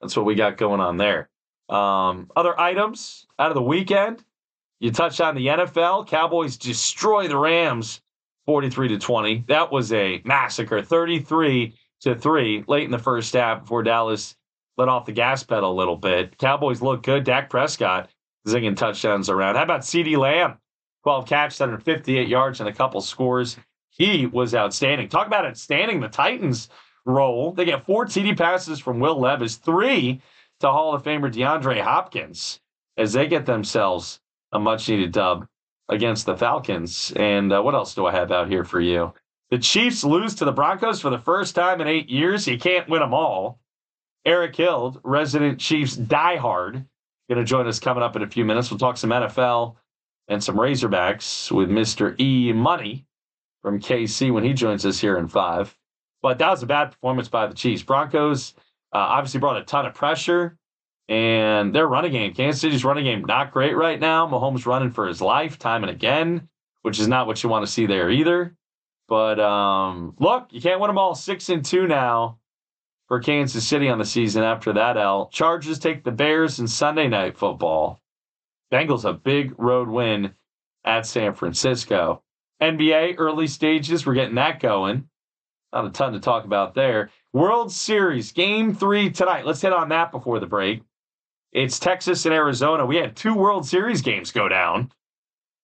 [0.00, 1.30] That's what we got going on there.
[1.68, 4.22] Um, other items out of the weekend
[4.80, 6.06] You touched on the NFL.
[6.08, 8.00] Cowboys destroy the Rams
[8.46, 9.44] 43 to 20.
[9.48, 10.82] That was a massacre.
[10.82, 14.36] 33 to 3 late in the first half before Dallas
[14.76, 16.38] let off the gas pedal a little bit.
[16.38, 17.24] Cowboys look good.
[17.24, 18.08] Dak Prescott
[18.46, 19.56] zinging touchdowns around.
[19.56, 20.58] How about CeeDee Lamb?
[21.02, 23.56] 12 catches, 158 yards, and a couple scores.
[23.90, 25.08] He was outstanding.
[25.08, 26.00] Talk about outstanding.
[26.00, 26.68] The Titans
[27.04, 27.52] roll.
[27.52, 30.20] They get four TD passes from Will Levis, three
[30.60, 32.60] to Hall of Famer DeAndre Hopkins
[32.96, 34.20] as they get themselves
[34.52, 35.46] a much needed dub
[35.88, 37.12] against the Falcons.
[37.16, 39.12] And uh, what else do I have out here for you?
[39.50, 42.46] The Chiefs lose to the Broncos for the first time in eight years.
[42.46, 43.58] You can't win them all.
[44.24, 46.84] Erik Hild, resident Chiefs diehard,
[47.28, 48.70] going to join us coming up in a few minutes.
[48.70, 49.76] We'll talk some NFL
[50.28, 52.18] and some Razorbacks with Mr.
[52.20, 53.06] E Money
[53.62, 55.74] from KC when he joins us here in five.
[56.20, 57.82] But that was a bad performance by the Chiefs.
[57.82, 58.54] Broncos
[58.94, 60.58] uh, obviously brought a ton of pressure,
[61.08, 64.26] and their running game, Kansas City's running game, not great right now.
[64.26, 66.48] Mahomes running for his life time and again,
[66.82, 68.54] which is not what you want to see there either.
[69.08, 71.14] But um, look, you can't win them all.
[71.14, 72.38] Six and two now
[73.08, 75.30] for Kansas City on the season after that L.
[75.32, 78.00] Chargers take the Bears in Sunday night football.
[78.70, 80.34] Bengals a big road win
[80.84, 82.22] at San Francisco.
[82.60, 85.08] NBA early stages, we're getting that going.
[85.72, 87.10] Not a ton to talk about there.
[87.32, 89.46] World Series game three tonight.
[89.46, 90.82] Let's hit on that before the break.
[91.52, 92.84] It's Texas and Arizona.
[92.84, 94.92] We had two World Series games go down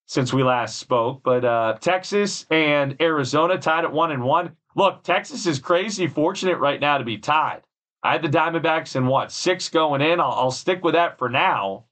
[0.07, 4.57] since we last spoke, but uh, Texas and Arizona tied at one and one.
[4.77, 7.63] Look, Texas is crazy fortunate right now to be tied.
[8.03, 10.21] I had the Diamondbacks in what six going in.
[10.21, 11.87] I'll, I'll stick with that for now.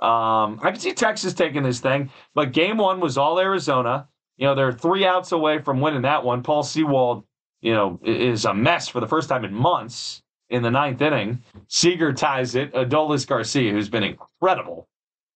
[0.00, 4.08] Um, I can see Texas taking this thing, but game one was all Arizona.
[4.36, 6.42] You know, they're three outs away from winning that one.
[6.42, 7.24] Paul Sewald,
[7.62, 11.42] you know, is a mess for the first time in months in the ninth inning.
[11.68, 12.74] Seager ties it.
[12.74, 14.88] Adolis Garcia, who's been incredible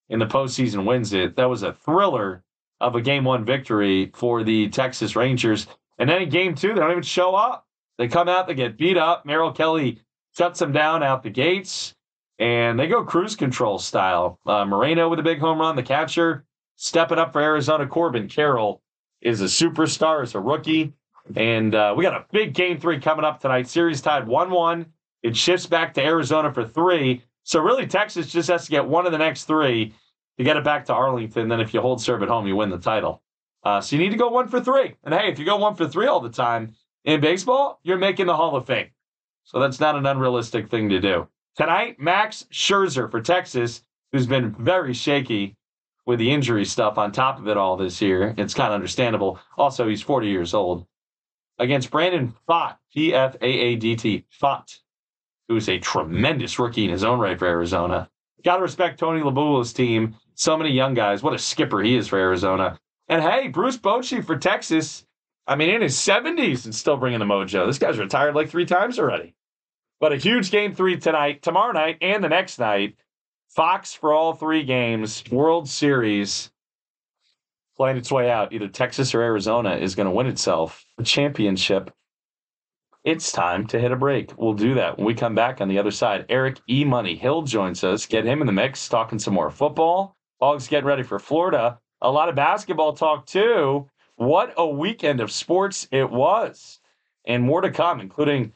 [0.09, 1.37] in the postseason, wins it.
[1.37, 2.43] That was a thriller
[2.81, 5.67] of a game one victory for the Texas Rangers.
[5.99, 7.67] And then in game two, they don't even show up.
[7.99, 9.27] They come out, they get beat up.
[9.27, 10.01] Merrill Kelly
[10.37, 11.95] shuts them down out the gates,
[12.39, 14.39] and they go cruise control style.
[14.47, 16.45] Uh, Moreno with a big home run, the catcher
[16.77, 17.87] stepping up for Arizona.
[17.87, 18.81] Corbin Carroll
[19.21, 20.95] is a superstar, is a rookie.
[21.37, 23.69] And uh, we got a big game three coming up tonight.
[23.69, 24.87] Series tied 1 1.
[25.23, 27.23] It shifts back to Arizona for three.
[27.49, 29.95] So really, Texas just has to get one of the next three
[30.37, 31.49] to get it back to Arlington.
[31.49, 33.23] Then if you hold serve at home, you win the title.
[33.65, 34.97] Uh, so you need to go one for three.
[35.03, 36.75] And hey, if you go one for three all the time
[37.07, 38.89] in baseball, you're making the Hall of Fame.
[39.45, 41.27] So that's not an unrealistic thing to do.
[41.57, 43.83] Tonight, Max Scherzer for Texas,
[44.13, 45.57] who's been very shaky
[46.05, 48.35] with the injury stuff on top of it all this year.
[48.37, 49.41] It's kind of understandable.
[49.57, 50.87] Also, he's 40 years old.
[51.59, 54.81] Against Brandon Pfaadt, P F A A D T, Pfaadt,
[55.49, 58.09] who's a tremendous rookie in his own right for Arizona.
[58.45, 60.15] Got to respect Torey Lovullo's team.
[60.35, 61.23] So many young guys.
[61.23, 62.79] What a skipper he is for Arizona.
[63.09, 65.05] And hey, Bruce Bochy for Texas.
[65.47, 67.67] I mean, in his 70s and still bringing the mojo.
[67.67, 69.35] This guy's retired like three times already.
[69.99, 72.97] But a huge game three tonight, tomorrow night, and the next night.
[73.49, 75.25] Fox for all three games.
[75.33, 76.51] World Series
[77.77, 78.53] playing its way out.
[78.53, 81.91] Either Texas or Arizona is going to win itself a championship.
[83.09, 84.37] It's time to hit a break.
[84.37, 86.27] We'll do that when we come back on the other side.
[86.29, 86.85] Eric E.
[86.85, 88.05] Money Hill joins us.
[88.05, 90.15] Get him in the mix, talking some more football.
[90.43, 91.81] Hogs getting ready for Florida.
[92.03, 93.89] A lot of basketball talk too.
[94.17, 96.81] What a weekend of sports it was.
[97.25, 98.53] And more to come, including,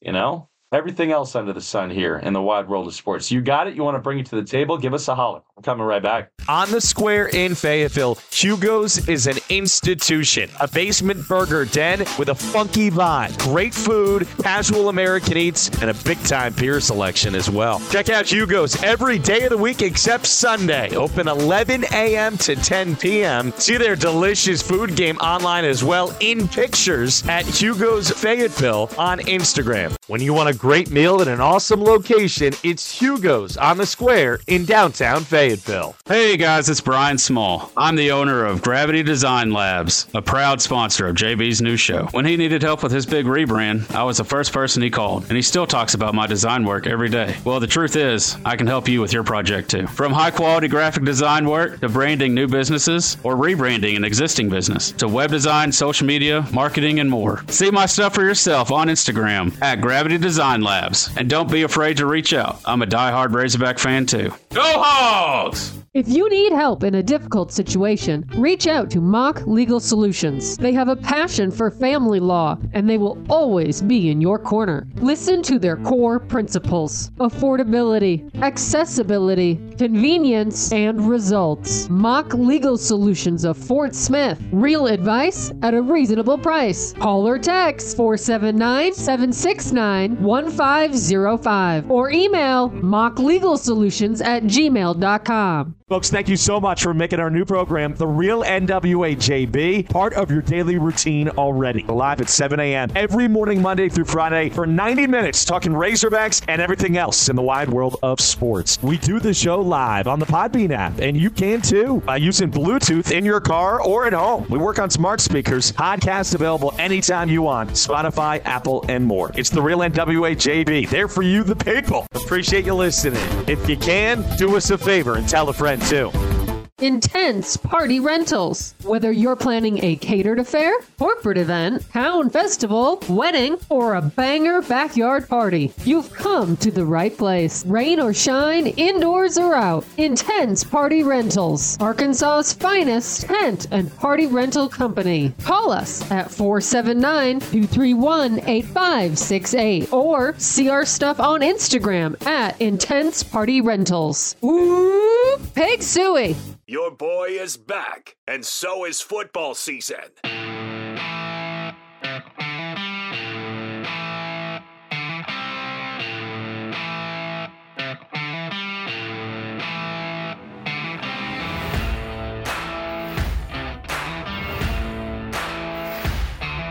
[0.00, 3.30] you know, everything else under the sun here in the wide world of sports.
[3.32, 3.74] You got it?
[3.74, 4.76] You want to bring it to the table?
[4.76, 5.40] Give us a holler.
[5.56, 6.30] I'm coming right back.
[6.48, 12.34] On the square in Fayetteville, Hugo's is an institution, a basement burger den with a
[12.34, 17.80] funky vibe, great food, casual American eats, and a big time beer selection as well.
[17.90, 22.36] Check out Hugo's every day of the week except Sunday, open 11 a.m.
[22.38, 23.50] to 10 p.m.
[23.52, 29.96] See their delicious food game online as well in pictures at Hugo's Fayetteville on Instagram.
[30.06, 34.40] When you want a great meal at an awesome location, it's Hugo's on the square
[34.48, 35.94] in downtown Fayetteville.
[36.08, 37.70] Hey guys, it's Brian Small.
[37.76, 42.08] I'm the owner of Gravity Design Labs, a proud sponsor of JB's new show.
[42.10, 45.22] When he needed help with his big rebrand, I was the first person he called,
[45.28, 47.36] and he still talks about my design work every day.
[47.44, 49.86] Well, the truth is, I can help you with your project too.
[49.86, 54.90] From high quality graphic design work to branding new businesses or rebranding an existing business
[54.92, 57.44] to web design, social media, marketing, and more.
[57.50, 61.10] See my stuff for yourself on Instagram at Gravity Design Labs.
[61.16, 62.60] And don't be afraid to reach out.
[62.64, 64.32] I'm a die-hard Razorback fan too.
[64.52, 65.72] Go Hogs!
[65.96, 70.58] If you need help in a difficult situation, reach out to Mock Legal Solutions.
[70.58, 74.86] They have a passion for family law and they will always be in your corner.
[74.96, 81.88] Listen to their core principles affordability, accessibility, convenience, and results.
[81.88, 84.38] Mock Legal Solutions of Fort Smith.
[84.52, 86.92] Real advice at a reasonable price.
[86.92, 95.74] Call or text 479 769 1505 or email mocklegalsolutions at gmail.com.
[95.88, 100.14] Folks, thank you so much for making our new program, The Real NWA JB, part
[100.14, 101.84] of your daily routine already.
[101.84, 102.90] Live at 7 a.m.
[102.96, 107.42] every morning, Monday through Friday, for 90 minutes, talking Razorbacks and everything else in the
[107.42, 108.82] wide world of sports.
[108.82, 112.50] We do the show live on the Podbean app, and you can too by using
[112.50, 114.44] Bluetooth in your car or at home.
[114.50, 119.30] We work on smart speakers, podcast available anytime you want, Spotify, Apple, and more.
[119.36, 122.08] It's The Real NWA JB, there for you, the people.
[122.12, 123.22] Appreciate you listening.
[123.46, 126.35] If you can, do us a favor and tell a friend too.
[126.82, 128.74] Intense Party Rentals.
[128.82, 135.26] Whether you're planning a catered affair, corporate event, town festival, wedding, or a banger backyard
[135.26, 137.64] party, you've come to the right place.
[137.64, 141.78] Rain or shine, indoors or out, Intense Party Rentals.
[141.80, 145.32] Arkansas's finest tent and party rental company.
[145.44, 153.62] Call us at 479 231 8568 or see our stuff on Instagram at Intense Party
[153.62, 154.36] Rentals.
[154.44, 156.36] Ooh, Pig Sooie.
[156.68, 159.98] Your boy is back, and so is football season.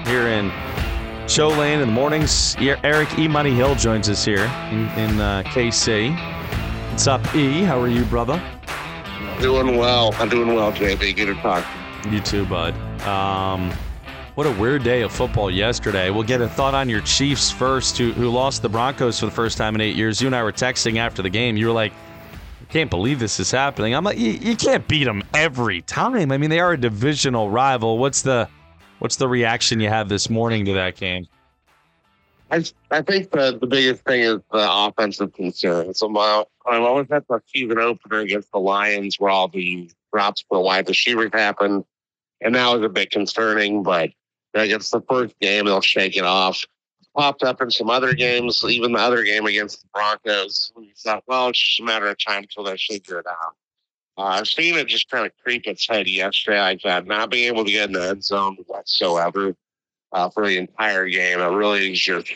[0.03, 0.51] Here in
[1.29, 3.29] Show Lane in the mornings, Eric E.
[3.29, 6.11] Money Hill joins us here in, in uh, KC.
[6.91, 7.63] What's up, E?
[7.63, 8.54] How are you, brother?
[9.41, 10.13] Doing well.
[10.15, 11.15] I'm doing well, JB.
[11.15, 11.65] Good to talk.
[12.09, 12.73] You too, bud.
[13.01, 13.71] Um,
[14.35, 16.09] what a weird day of football yesterday.
[16.09, 19.31] We'll get a thought on your Chiefs first, who, who lost the Broncos for the
[19.31, 20.21] first time in eight years.
[20.21, 21.57] You and I were texting after the game.
[21.57, 21.93] You were like,
[22.61, 23.93] I can't believe this is happening.
[23.93, 26.31] I'm like, you, you can't beat them every time.
[26.31, 27.97] I mean, they are a divisional rival.
[27.97, 28.49] What's the
[28.99, 31.27] what's the reaction you have this morning to that game?
[32.51, 35.93] I, I think the, the biggest thing is the offensive concern.
[35.93, 40.45] So my, I've always had the season opener against the Lions where all the drops
[40.47, 41.85] for wide receivers happened.
[42.41, 44.11] And that was a bit concerning, but
[44.53, 46.63] against the first game, they'll shake it off.
[47.17, 50.71] Popped up in some other games, even the other game against the Broncos.
[50.75, 53.55] We thought, well, it's just a matter of time until they figure it out.
[54.17, 57.47] Uh, I've seen it just kind of creep its head yesterday like that, not being
[57.47, 59.55] able to get in the end zone whatsoever
[60.15, 61.39] uh, for the entire game.
[61.39, 62.31] It really is just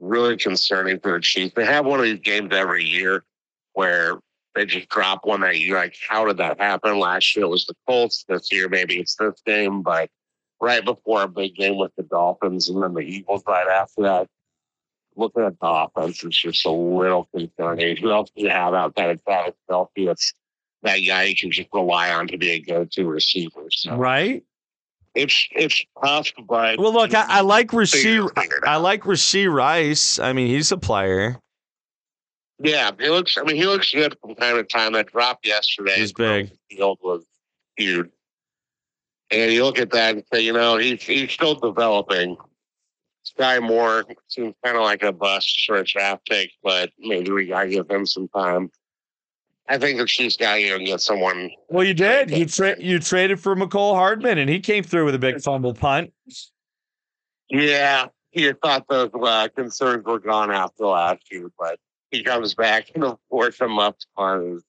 [0.00, 1.52] really concerning for the Chiefs.
[1.54, 3.22] They have one of these games every year
[3.74, 4.18] where
[4.54, 6.98] they just drop one that you're like, how did that happen?
[6.98, 8.24] Last year it was the Colts.
[8.26, 10.08] This year maybe it's this game, but
[10.58, 14.26] right before a big game with the Dolphins and then the Eagles right after that.
[15.14, 17.96] Looking at the offense, it's just a little concerning.
[17.96, 19.88] Who else do you have outside of Travis Kelce?
[19.96, 20.32] It's
[20.82, 23.66] that guy you can just rely on to be a go-to receiver.
[23.70, 24.44] So Right?
[25.18, 26.44] It's it's possible.
[26.48, 28.28] but Well, look, I, I like Rashee.
[28.64, 30.18] I like Rashee Rice.
[30.18, 31.38] I mean, he's a player.
[32.60, 33.36] yeah, he looks.
[33.36, 34.92] I mean, he looks good from time to time.
[34.92, 36.50] That drop yesterday, He's big.
[36.70, 37.24] field was
[37.76, 38.08] huge.
[39.30, 42.36] And you look at that and say, you know, he's he's still developing.
[43.38, 47.46] Skyy Moore seems kind of like a bust for a draft pick, but maybe we
[47.46, 48.70] gotta give him some time.
[49.68, 51.50] I think the Chiefs got to get someone.
[51.68, 52.30] Well, you did.
[52.30, 55.74] You tra- you traded for Mecole Hardman, and he came through with a big fumble
[55.74, 56.12] punt.
[57.50, 61.78] Yeah, you thought those uh, concerns were gone after last year, but
[62.10, 64.60] he comes back and of course him up on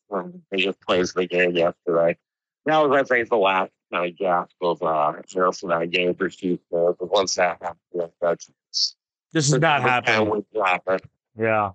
[0.52, 2.18] he just plays the game yesterday.
[2.66, 5.14] That was, I think, the last kind of gasp of uh,
[5.54, 6.64] for that game for Chiefs.
[6.70, 8.50] But once that happened, that's
[9.32, 10.46] This is not happening.
[11.38, 11.72] Yeah.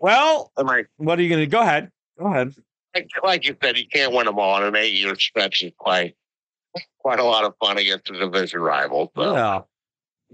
[0.00, 0.52] Well,
[0.96, 1.90] what are you going to go ahead?
[2.18, 2.54] Go ahead.
[2.94, 5.62] Like, like you said, you can't win them all in an eight-year stretch.
[5.62, 6.16] Is quite
[6.98, 9.12] quite a lot of fun against a division rival.
[9.16, 9.34] So.
[9.34, 9.60] Yeah.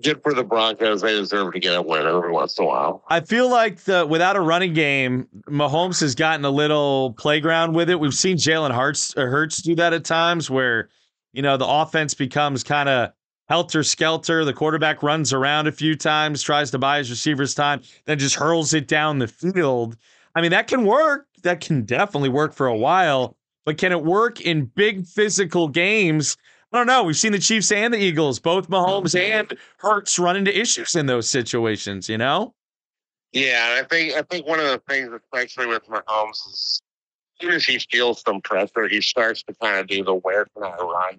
[0.03, 1.03] Good for the Broncos.
[1.03, 3.05] They deserve to get a win every once in a while.
[3.11, 7.89] I feel like the without a running game, Mahomes has gotten a little playground with
[7.89, 8.01] it.
[8.01, 10.89] We've seen Jalen Hurts, uh, Hurts do that at times where,
[11.33, 13.13] you know, the offense becomes kind of
[13.49, 14.45] helter skelter.
[14.45, 18.35] The quarterback runs around a few times, tries to buy his receivers time, then just
[18.35, 19.97] hurls it down the field.
[20.35, 21.29] I mean, that can work.
[21.45, 26.37] That can definitely work for a while, but can it work in big physical games?
[26.73, 27.05] I don't know.
[27.05, 31.07] We've seen the Chiefs and the Eagles, both Mahomes and Hurts run into issues in
[31.07, 32.55] those situations, you know?
[33.33, 36.81] Yeah, I think I think one of the things, especially with Mahomes, is
[37.41, 40.47] as soon as he feels some pressure, he starts to kind of do the where
[40.47, 41.19] can I run?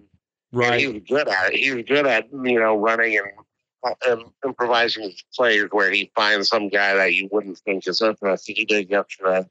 [0.52, 0.72] Right.
[0.72, 1.58] And he was good at it.
[1.58, 6.94] He's good at you know running and, and improvising plays where he finds some guy
[6.94, 8.28] that you wouldn't think is open.
[8.28, 9.46] I think he did yesterday.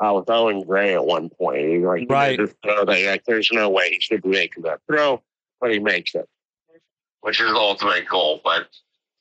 [0.00, 1.58] Uh, was Noah Gray at one point.
[1.58, 2.32] He like Right.
[2.32, 5.22] He made this throw that like there's no way he should be making that throw,
[5.60, 6.26] but he makes it,
[7.20, 8.40] which is the ultimate goal.
[8.42, 8.68] But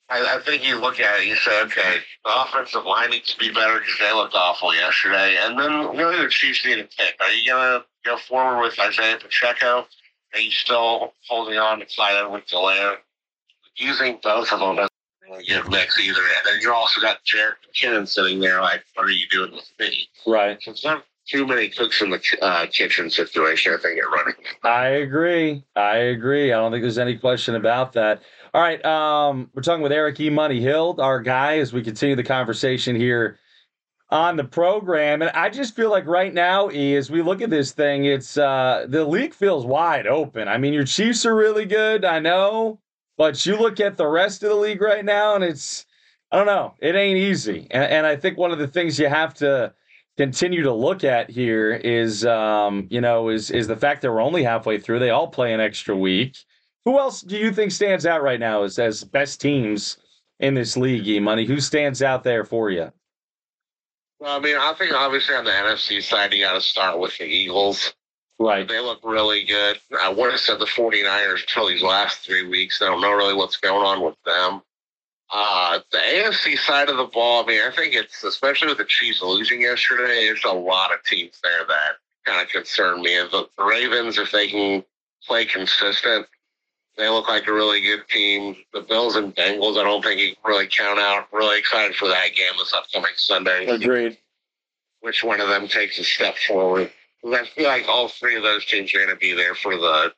[0.09, 3.37] I, I think you look at it, you say, okay, the offensive line needs to
[3.37, 5.37] be better because they looked awful yesterday.
[5.39, 7.15] And then really the Chiefs need a pick.
[7.19, 9.85] Are you going to go forward with Isaiah Pacheco?
[10.33, 12.97] Are you still holding on to Clyde Edwards-Helaire?
[13.75, 14.88] Using both of them
[15.29, 16.19] really give mix either.
[16.19, 19.71] And then you also got Jerick McKinnon sitting there like, what are you doing with
[19.79, 20.07] me?
[20.25, 20.57] Right.
[20.61, 24.33] So it's not too many cooks in the uh, kitchen situation, I think, at running.
[24.63, 25.63] I agree.
[25.75, 26.51] I agree.
[26.51, 28.21] I don't think there's any question about that.
[28.53, 28.83] All right.
[28.83, 30.29] Um, we're talking with Eric E.
[30.29, 33.37] Money Hill, our guy, as we continue the conversation here
[34.09, 35.21] on the program.
[35.21, 38.39] And I just feel like right now, E, as we look at this thing, it's
[38.39, 40.47] uh the league feels wide open.
[40.47, 42.79] I mean, your Chiefs are really good, I know,
[43.19, 45.85] but you look at the rest of the league right now, and it's
[46.31, 47.67] I don't know, it ain't easy.
[47.69, 49.73] And, and I think one of the things you have to
[50.17, 54.21] continue to look at here is um, you know, is is the fact that we're
[54.21, 54.99] only halfway through.
[54.99, 56.37] They all play an extra week.
[56.85, 59.97] Who else do you think stands out right now as as best teams
[60.39, 61.45] in this league, E Money?
[61.45, 62.89] Who stands out there for you?
[64.21, 67.17] Well, I mean, I think obviously on the NFC side, you got to start with
[67.17, 67.93] the Eagles.
[68.39, 68.65] Right.
[68.65, 69.79] They look really good.
[70.01, 72.81] I would have said the 49ers until these last three weeks.
[72.81, 74.61] I don't know really what's going on with them.
[75.31, 78.85] Uh, the AFC side of the ball, I mean, I think it's, especially with the
[78.85, 83.17] Chiefs losing yesterday, there's a lot of teams there that kind of concern me.
[83.17, 84.83] And the, the Ravens, if they can
[85.27, 86.25] play consistent,
[86.97, 88.55] they look like a really good team.
[88.73, 91.27] The Bills and Bengals, I don't think you can really count out.
[91.31, 93.67] Really excited for that game this upcoming Sunday.
[93.67, 94.17] Agreed.
[95.01, 96.91] Which one of them takes a step forward?
[97.25, 100.13] I feel like all three of those teams are going to be there for the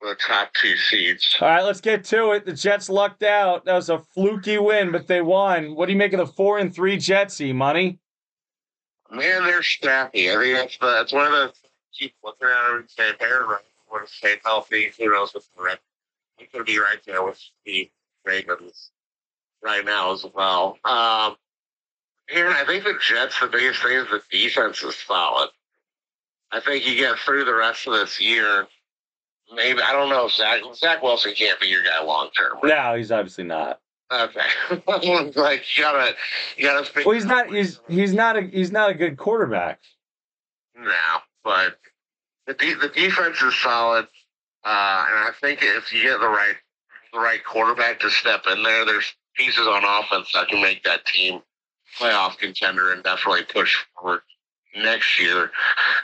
[0.00, 1.36] for the top two seeds.
[1.40, 2.44] All right, let's get to it.
[2.44, 3.64] The Jets lucked out.
[3.64, 5.74] That was a fluky win, but they won.
[5.74, 7.98] What do you make of the four and three Jets, E Money?
[9.10, 10.30] Man, they're scrappy.
[10.30, 11.52] I think that's the, that's one of the
[11.92, 13.62] keep looking at them and say they're right.
[13.90, 14.90] Want to stay healthy?
[14.98, 15.78] Who knows what's the rest?
[16.40, 17.90] We could be right there with the
[18.24, 18.90] Ravens
[19.62, 20.78] right now as well.
[20.84, 21.36] Um,
[22.34, 25.50] and I think the Jets, the biggest thing is the defense is solid.
[26.54, 28.68] I think you get through the rest of this year.
[29.52, 32.58] Maybe I don't know if Zach Zach Wilson can't be your guy long term.
[32.62, 33.80] No, he's obviously not.
[34.12, 34.40] Okay,
[34.86, 35.04] like
[35.76, 36.14] you gotta
[36.56, 36.88] you gotta.
[37.04, 37.50] Well, he's not.
[37.50, 39.80] He's he's not a he's not a good quarterback.
[40.76, 41.76] No, but
[42.46, 44.06] the de- the defense is solid,
[44.64, 46.54] uh, and I think if you get the right
[47.12, 51.04] the right quarterback to step in there, there's pieces on offense that can make that
[51.04, 51.42] team
[51.98, 54.20] playoff contender and definitely push forward
[54.76, 55.50] next year.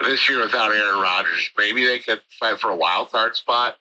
[0.01, 3.77] This year without Aaron Rodgers, maybe they could fight for a wild card spot.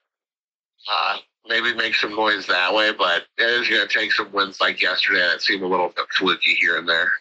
[0.92, 1.18] Uh,
[1.48, 4.82] maybe make some noise that way, but it is going to take some wins like
[4.82, 7.12] yesterday that seem a little bit fluky here and there.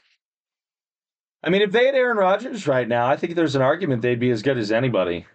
[1.42, 4.18] I mean, if they had Aaron Rodgers right now, I think there's an argument they'd
[4.18, 5.26] be as good as anybody.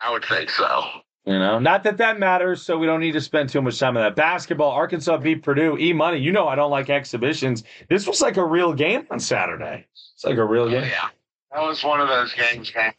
[0.00, 0.84] I would think so.
[1.26, 3.96] You know, not that that matters, so we don't need to spend too much time
[3.96, 4.16] on that.
[4.16, 5.76] Basketball, Arkansas beat Purdue.
[5.76, 7.64] E Money, you know I don't like exhibitions.
[7.90, 9.86] This was like a real game on Saturday.
[10.14, 10.84] It's like a real game.
[10.84, 11.08] Oh, yeah.
[11.52, 12.92] That was one of those games, man.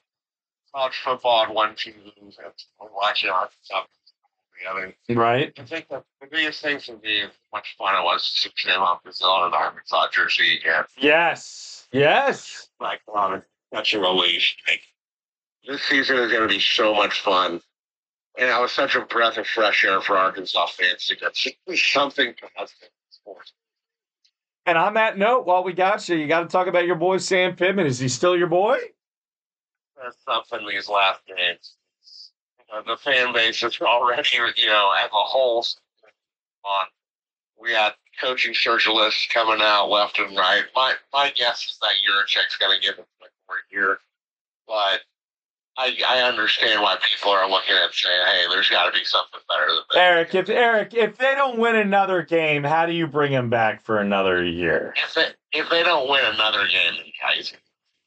[0.74, 2.38] College football had one team lose.
[2.38, 2.54] and
[2.94, 3.86] Watching Arkansas
[4.60, 4.96] the other.
[5.10, 5.54] Right.
[5.58, 8.50] I think the, the biggest thing for me is how much fun it was to
[8.50, 10.84] see up his own in Arkansas jersey again.
[10.98, 11.88] Yes.
[11.92, 12.70] Yes.
[12.80, 13.44] Like, um,
[13.74, 14.56] such a relief.
[14.68, 14.82] Like,
[15.68, 17.62] this season is going to be so much fun.
[18.38, 21.36] And it was such a breath of fresh air for Arkansas fans to get
[21.76, 23.54] something positive in sports.
[24.66, 27.18] And on that note, while we got you, you got to talk about your boy
[27.18, 27.88] Sam Pittman.
[27.88, 28.78] Is he still your boy?
[30.02, 31.22] That's something these last.
[32.72, 35.66] Uh, the fan base is already, you know, as a whole
[36.64, 36.86] on.
[37.60, 40.64] We got coaching search lists coming out left and right.
[40.76, 44.00] My my guess is that Yurachek's going to give him like more year,
[44.68, 45.02] but
[45.80, 49.40] I I understand why people are looking at saying, hey, there's got to be something
[49.48, 49.98] better than this.
[49.98, 53.82] Erik, if Erik, if they don't win another game, how do you bring him back
[53.82, 54.94] for another year?
[55.02, 57.56] If they if they don't win another game in Kaiser,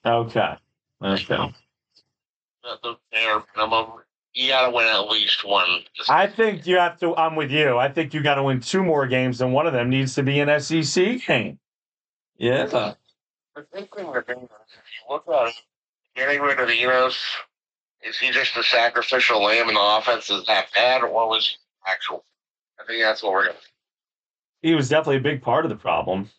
[0.04, 0.54] Okay.
[1.02, 1.52] Okay.
[2.62, 3.86] the, the bare minimum,
[4.34, 5.80] you got to win at least one.
[6.08, 7.16] I think you have to.
[7.16, 7.78] I'm with you.
[7.78, 10.22] I think you got to win two more games, and one of them needs to
[10.22, 11.58] be an SEC game.
[12.36, 12.66] Yeah.
[12.66, 15.54] The big thing with England is if you look at it,
[16.16, 17.18] getting rid of the Enos,
[18.02, 21.48] is he just a sacrificial lamb and the offense is that bad, or what was
[21.48, 21.56] he
[21.90, 22.24] actual?
[22.80, 25.76] I think that's what we're going to He was definitely a big part of the
[25.76, 26.30] problem.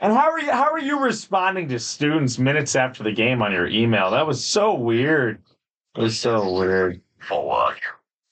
[0.00, 0.50] And how are you?
[0.50, 4.10] How are you responding to students minutes after the game on your email?
[4.12, 5.42] That was so weird.
[5.96, 7.00] It was so weird.
[7.20, 7.78] Full look.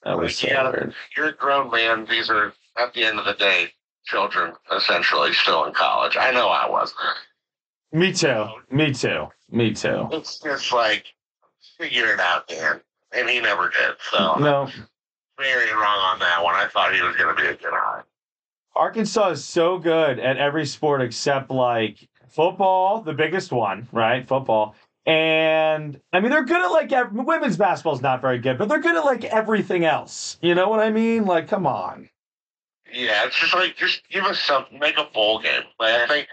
[0.03, 0.93] That was so yeah, weird.
[1.15, 2.05] you're a grown man.
[2.09, 3.73] These are, at the end of the day,
[4.05, 6.15] children essentially still in college.
[6.15, 6.93] I know I was.
[7.91, 8.45] Me too.
[8.69, 9.27] Me too.
[9.49, 10.07] Me too.
[10.11, 11.05] It's just like,
[11.77, 12.81] figure it out, Dan.
[13.13, 13.95] And he never did.
[14.11, 14.69] So, No.
[15.37, 16.55] very wrong on that one.
[16.55, 18.01] I thought he was going to be a good high.
[18.75, 24.27] Arkansas is so good at every sport except like football, the biggest one, right?
[24.27, 24.75] Football.
[25.05, 28.67] And I mean, they're good at like ev- women's basketball is not very good, but
[28.67, 30.37] they're good at like everything else.
[30.41, 31.25] You know what I mean?
[31.25, 32.09] Like, come on.
[32.91, 34.77] Yeah, it's just like, just give us something.
[34.79, 35.63] Make a bowl game.
[35.79, 36.27] Like, I think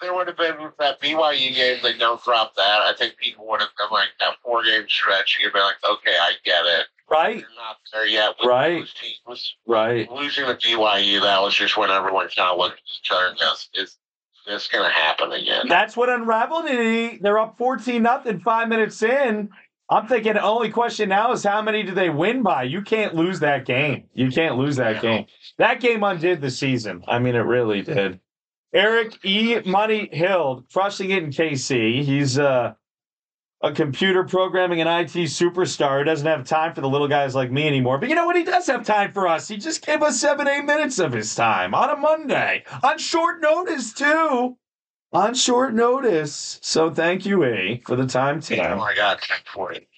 [0.00, 2.80] there would have been that BYU game, they don't drop that.
[2.82, 6.16] I think people would have been like, that four game stretch, you'd be like, okay,
[6.20, 6.86] I get it.
[7.10, 7.36] Right.
[7.36, 8.34] You're not there yet.
[8.44, 8.84] Right.
[9.00, 9.56] teams.
[9.66, 10.10] Right.
[10.10, 13.38] Losing to BYU, that was just when everyone kind of looked at each other and
[13.38, 13.96] goes, is
[14.46, 15.66] this going to happen again?
[15.68, 17.22] That's what unraveled it.
[17.22, 19.50] They're up 14 nothing five minutes in.
[19.88, 22.64] I'm thinking the only question now is how many do they win by?
[22.64, 24.08] You can't lose that game.
[24.14, 25.26] You can't lose that game.
[25.58, 27.04] That game undid the season.
[27.06, 28.18] I mean, it really did.
[28.76, 29.58] Eric E.
[29.64, 32.04] Money Hill crushing it in KC.
[32.04, 32.74] He's uh,
[33.62, 36.00] a computer programming and IT superstar.
[36.00, 37.96] He doesn't have time for the little guys like me anymore.
[37.96, 38.36] But you know what?
[38.36, 39.48] He does have time for us.
[39.48, 43.40] He just gave us seven, eight minutes of his time on a Monday on short
[43.40, 44.58] notice, too
[45.10, 46.58] on short notice.
[46.60, 48.68] So thank you, A, for the time today.
[48.68, 49.88] Oh my God, check for it.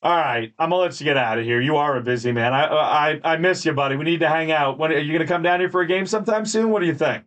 [0.00, 1.60] All right, I'm gonna let you get out of here.
[1.60, 2.52] You are a busy man.
[2.52, 3.96] I I I miss you, buddy.
[3.96, 4.78] We need to hang out.
[4.78, 6.70] When are you gonna come down here for a game sometime soon?
[6.70, 7.24] What do you think?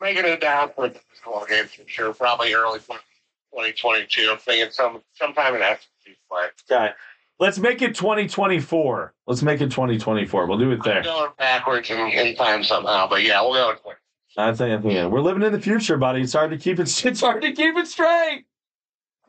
[0.00, 2.14] Making it down for the basketball game for sure.
[2.14, 4.28] Probably early 2022.
[4.30, 6.46] I'm thinking some sometime in SEC play.
[6.70, 6.92] Okay,
[7.38, 9.14] let's make it 2024.
[9.26, 10.46] Let's make it 2024.
[10.46, 11.02] We'll do it there.
[11.02, 13.76] Going backwards in, in time somehow, but yeah, we'll go.
[13.84, 13.96] with
[14.36, 15.06] I think, I think yeah.
[15.06, 16.22] we're living in the future, buddy.
[16.22, 16.82] It's hard to keep it.
[17.04, 18.44] It's hard to keep it straight.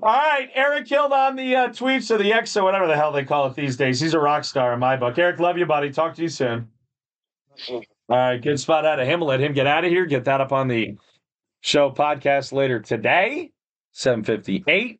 [0.03, 3.11] All right, Erik Hild on the uh, tweets or the X or whatever the hell
[3.11, 3.99] they call it these days.
[3.99, 5.17] He's a rock star in my book.
[5.17, 5.91] Erik, love you, buddy.
[5.91, 6.67] Talk to you soon.
[8.11, 9.21] All right, good spot out of him.
[9.21, 10.05] Let him get out of here.
[10.05, 10.97] Get that up on the
[11.61, 13.53] show podcast later today,
[13.93, 14.99] 758.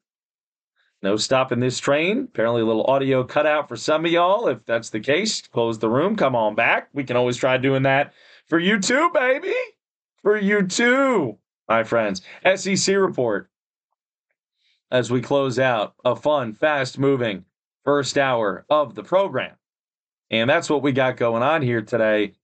[1.02, 2.20] No stopping this train.
[2.20, 4.48] Apparently, a little audio cutout for some of y'all.
[4.48, 6.16] If that's the case, close the room.
[6.16, 6.88] Come on back.
[6.94, 8.14] We can always try doing that
[8.48, 9.56] for you too, baby.
[10.22, 11.38] For you too,
[11.68, 12.22] my friends.
[12.56, 13.50] SEC report
[14.90, 17.44] as we close out a fun, fast moving
[17.84, 19.58] first hour of the program.
[20.30, 22.36] And that's what we got going on here today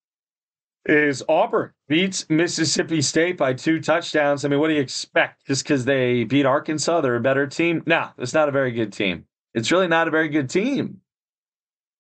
[0.88, 4.46] is Auburn beats Mississippi State by two touchdowns.
[4.46, 5.46] I mean, what do you expect?
[5.46, 7.84] Just because they beat Arkansas, they're a better team?
[7.86, 9.26] No, it's not a very good team.
[9.54, 11.02] It's really not a very good team.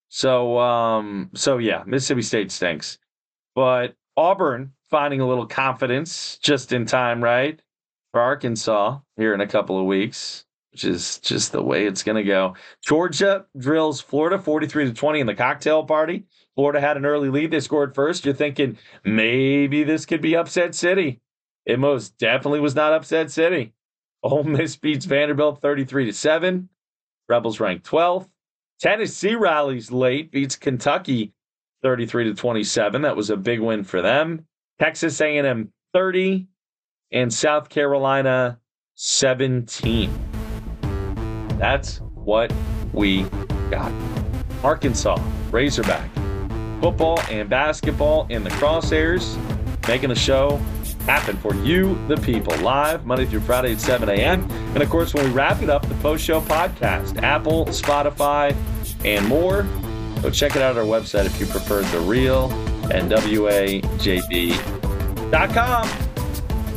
[0.09, 2.97] So, um, so yeah, Mississippi State stinks.
[3.55, 7.61] But Auburn finding a little confidence just in time, right?
[8.11, 12.15] For Arkansas here in a couple of weeks, which is just the way it's going
[12.15, 12.55] to go.
[12.81, 16.25] Georgia drills Florida 43 to 20 in the cocktail party.
[16.58, 17.51] Florida had an early lead.
[17.51, 18.26] They scored first.
[18.26, 21.22] You're thinking maybe this could be upset city.
[21.68, 23.76] It most definitely was not upset city.
[24.24, 26.68] Ole Miss beats Vanderbilt 33 to 7.
[27.30, 28.28] Rebels ranked 12th.
[28.80, 31.32] Tennessee rallies late, beats Kentucky
[31.84, 33.03] 33 to 27.
[33.03, 34.47] That was a big win for them.
[34.80, 36.47] Texas A&M 30
[37.12, 38.60] and South Carolina
[38.95, 40.12] 17.
[41.60, 42.51] That's what
[42.93, 43.24] we
[43.70, 43.91] got.
[44.64, 46.10] Arkansas Razorback
[46.82, 49.38] football and basketball in the crosshairs,
[49.88, 50.57] making the show
[51.05, 54.49] happen for you, the people, live Monday through Friday at 7 a.m.
[54.73, 58.55] And of course, when we wrap it up, the post show podcast, Apple, Spotify,
[59.05, 59.65] and more.
[60.21, 62.49] Go check it out at our website if you prefer the real
[62.89, 63.88] NWAJB.com.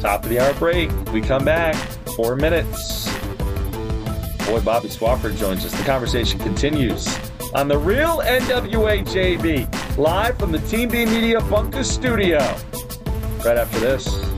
[0.00, 0.90] Top of the hour break.
[1.12, 1.74] We come back.
[2.16, 3.10] Four minutes.
[4.46, 5.72] Boy, Bobby Swafford joins us.
[5.72, 7.06] The conversation continues
[7.54, 12.38] on the real NWAJB, live from the Team B Media Bunker studio.
[13.44, 14.29] Right after this.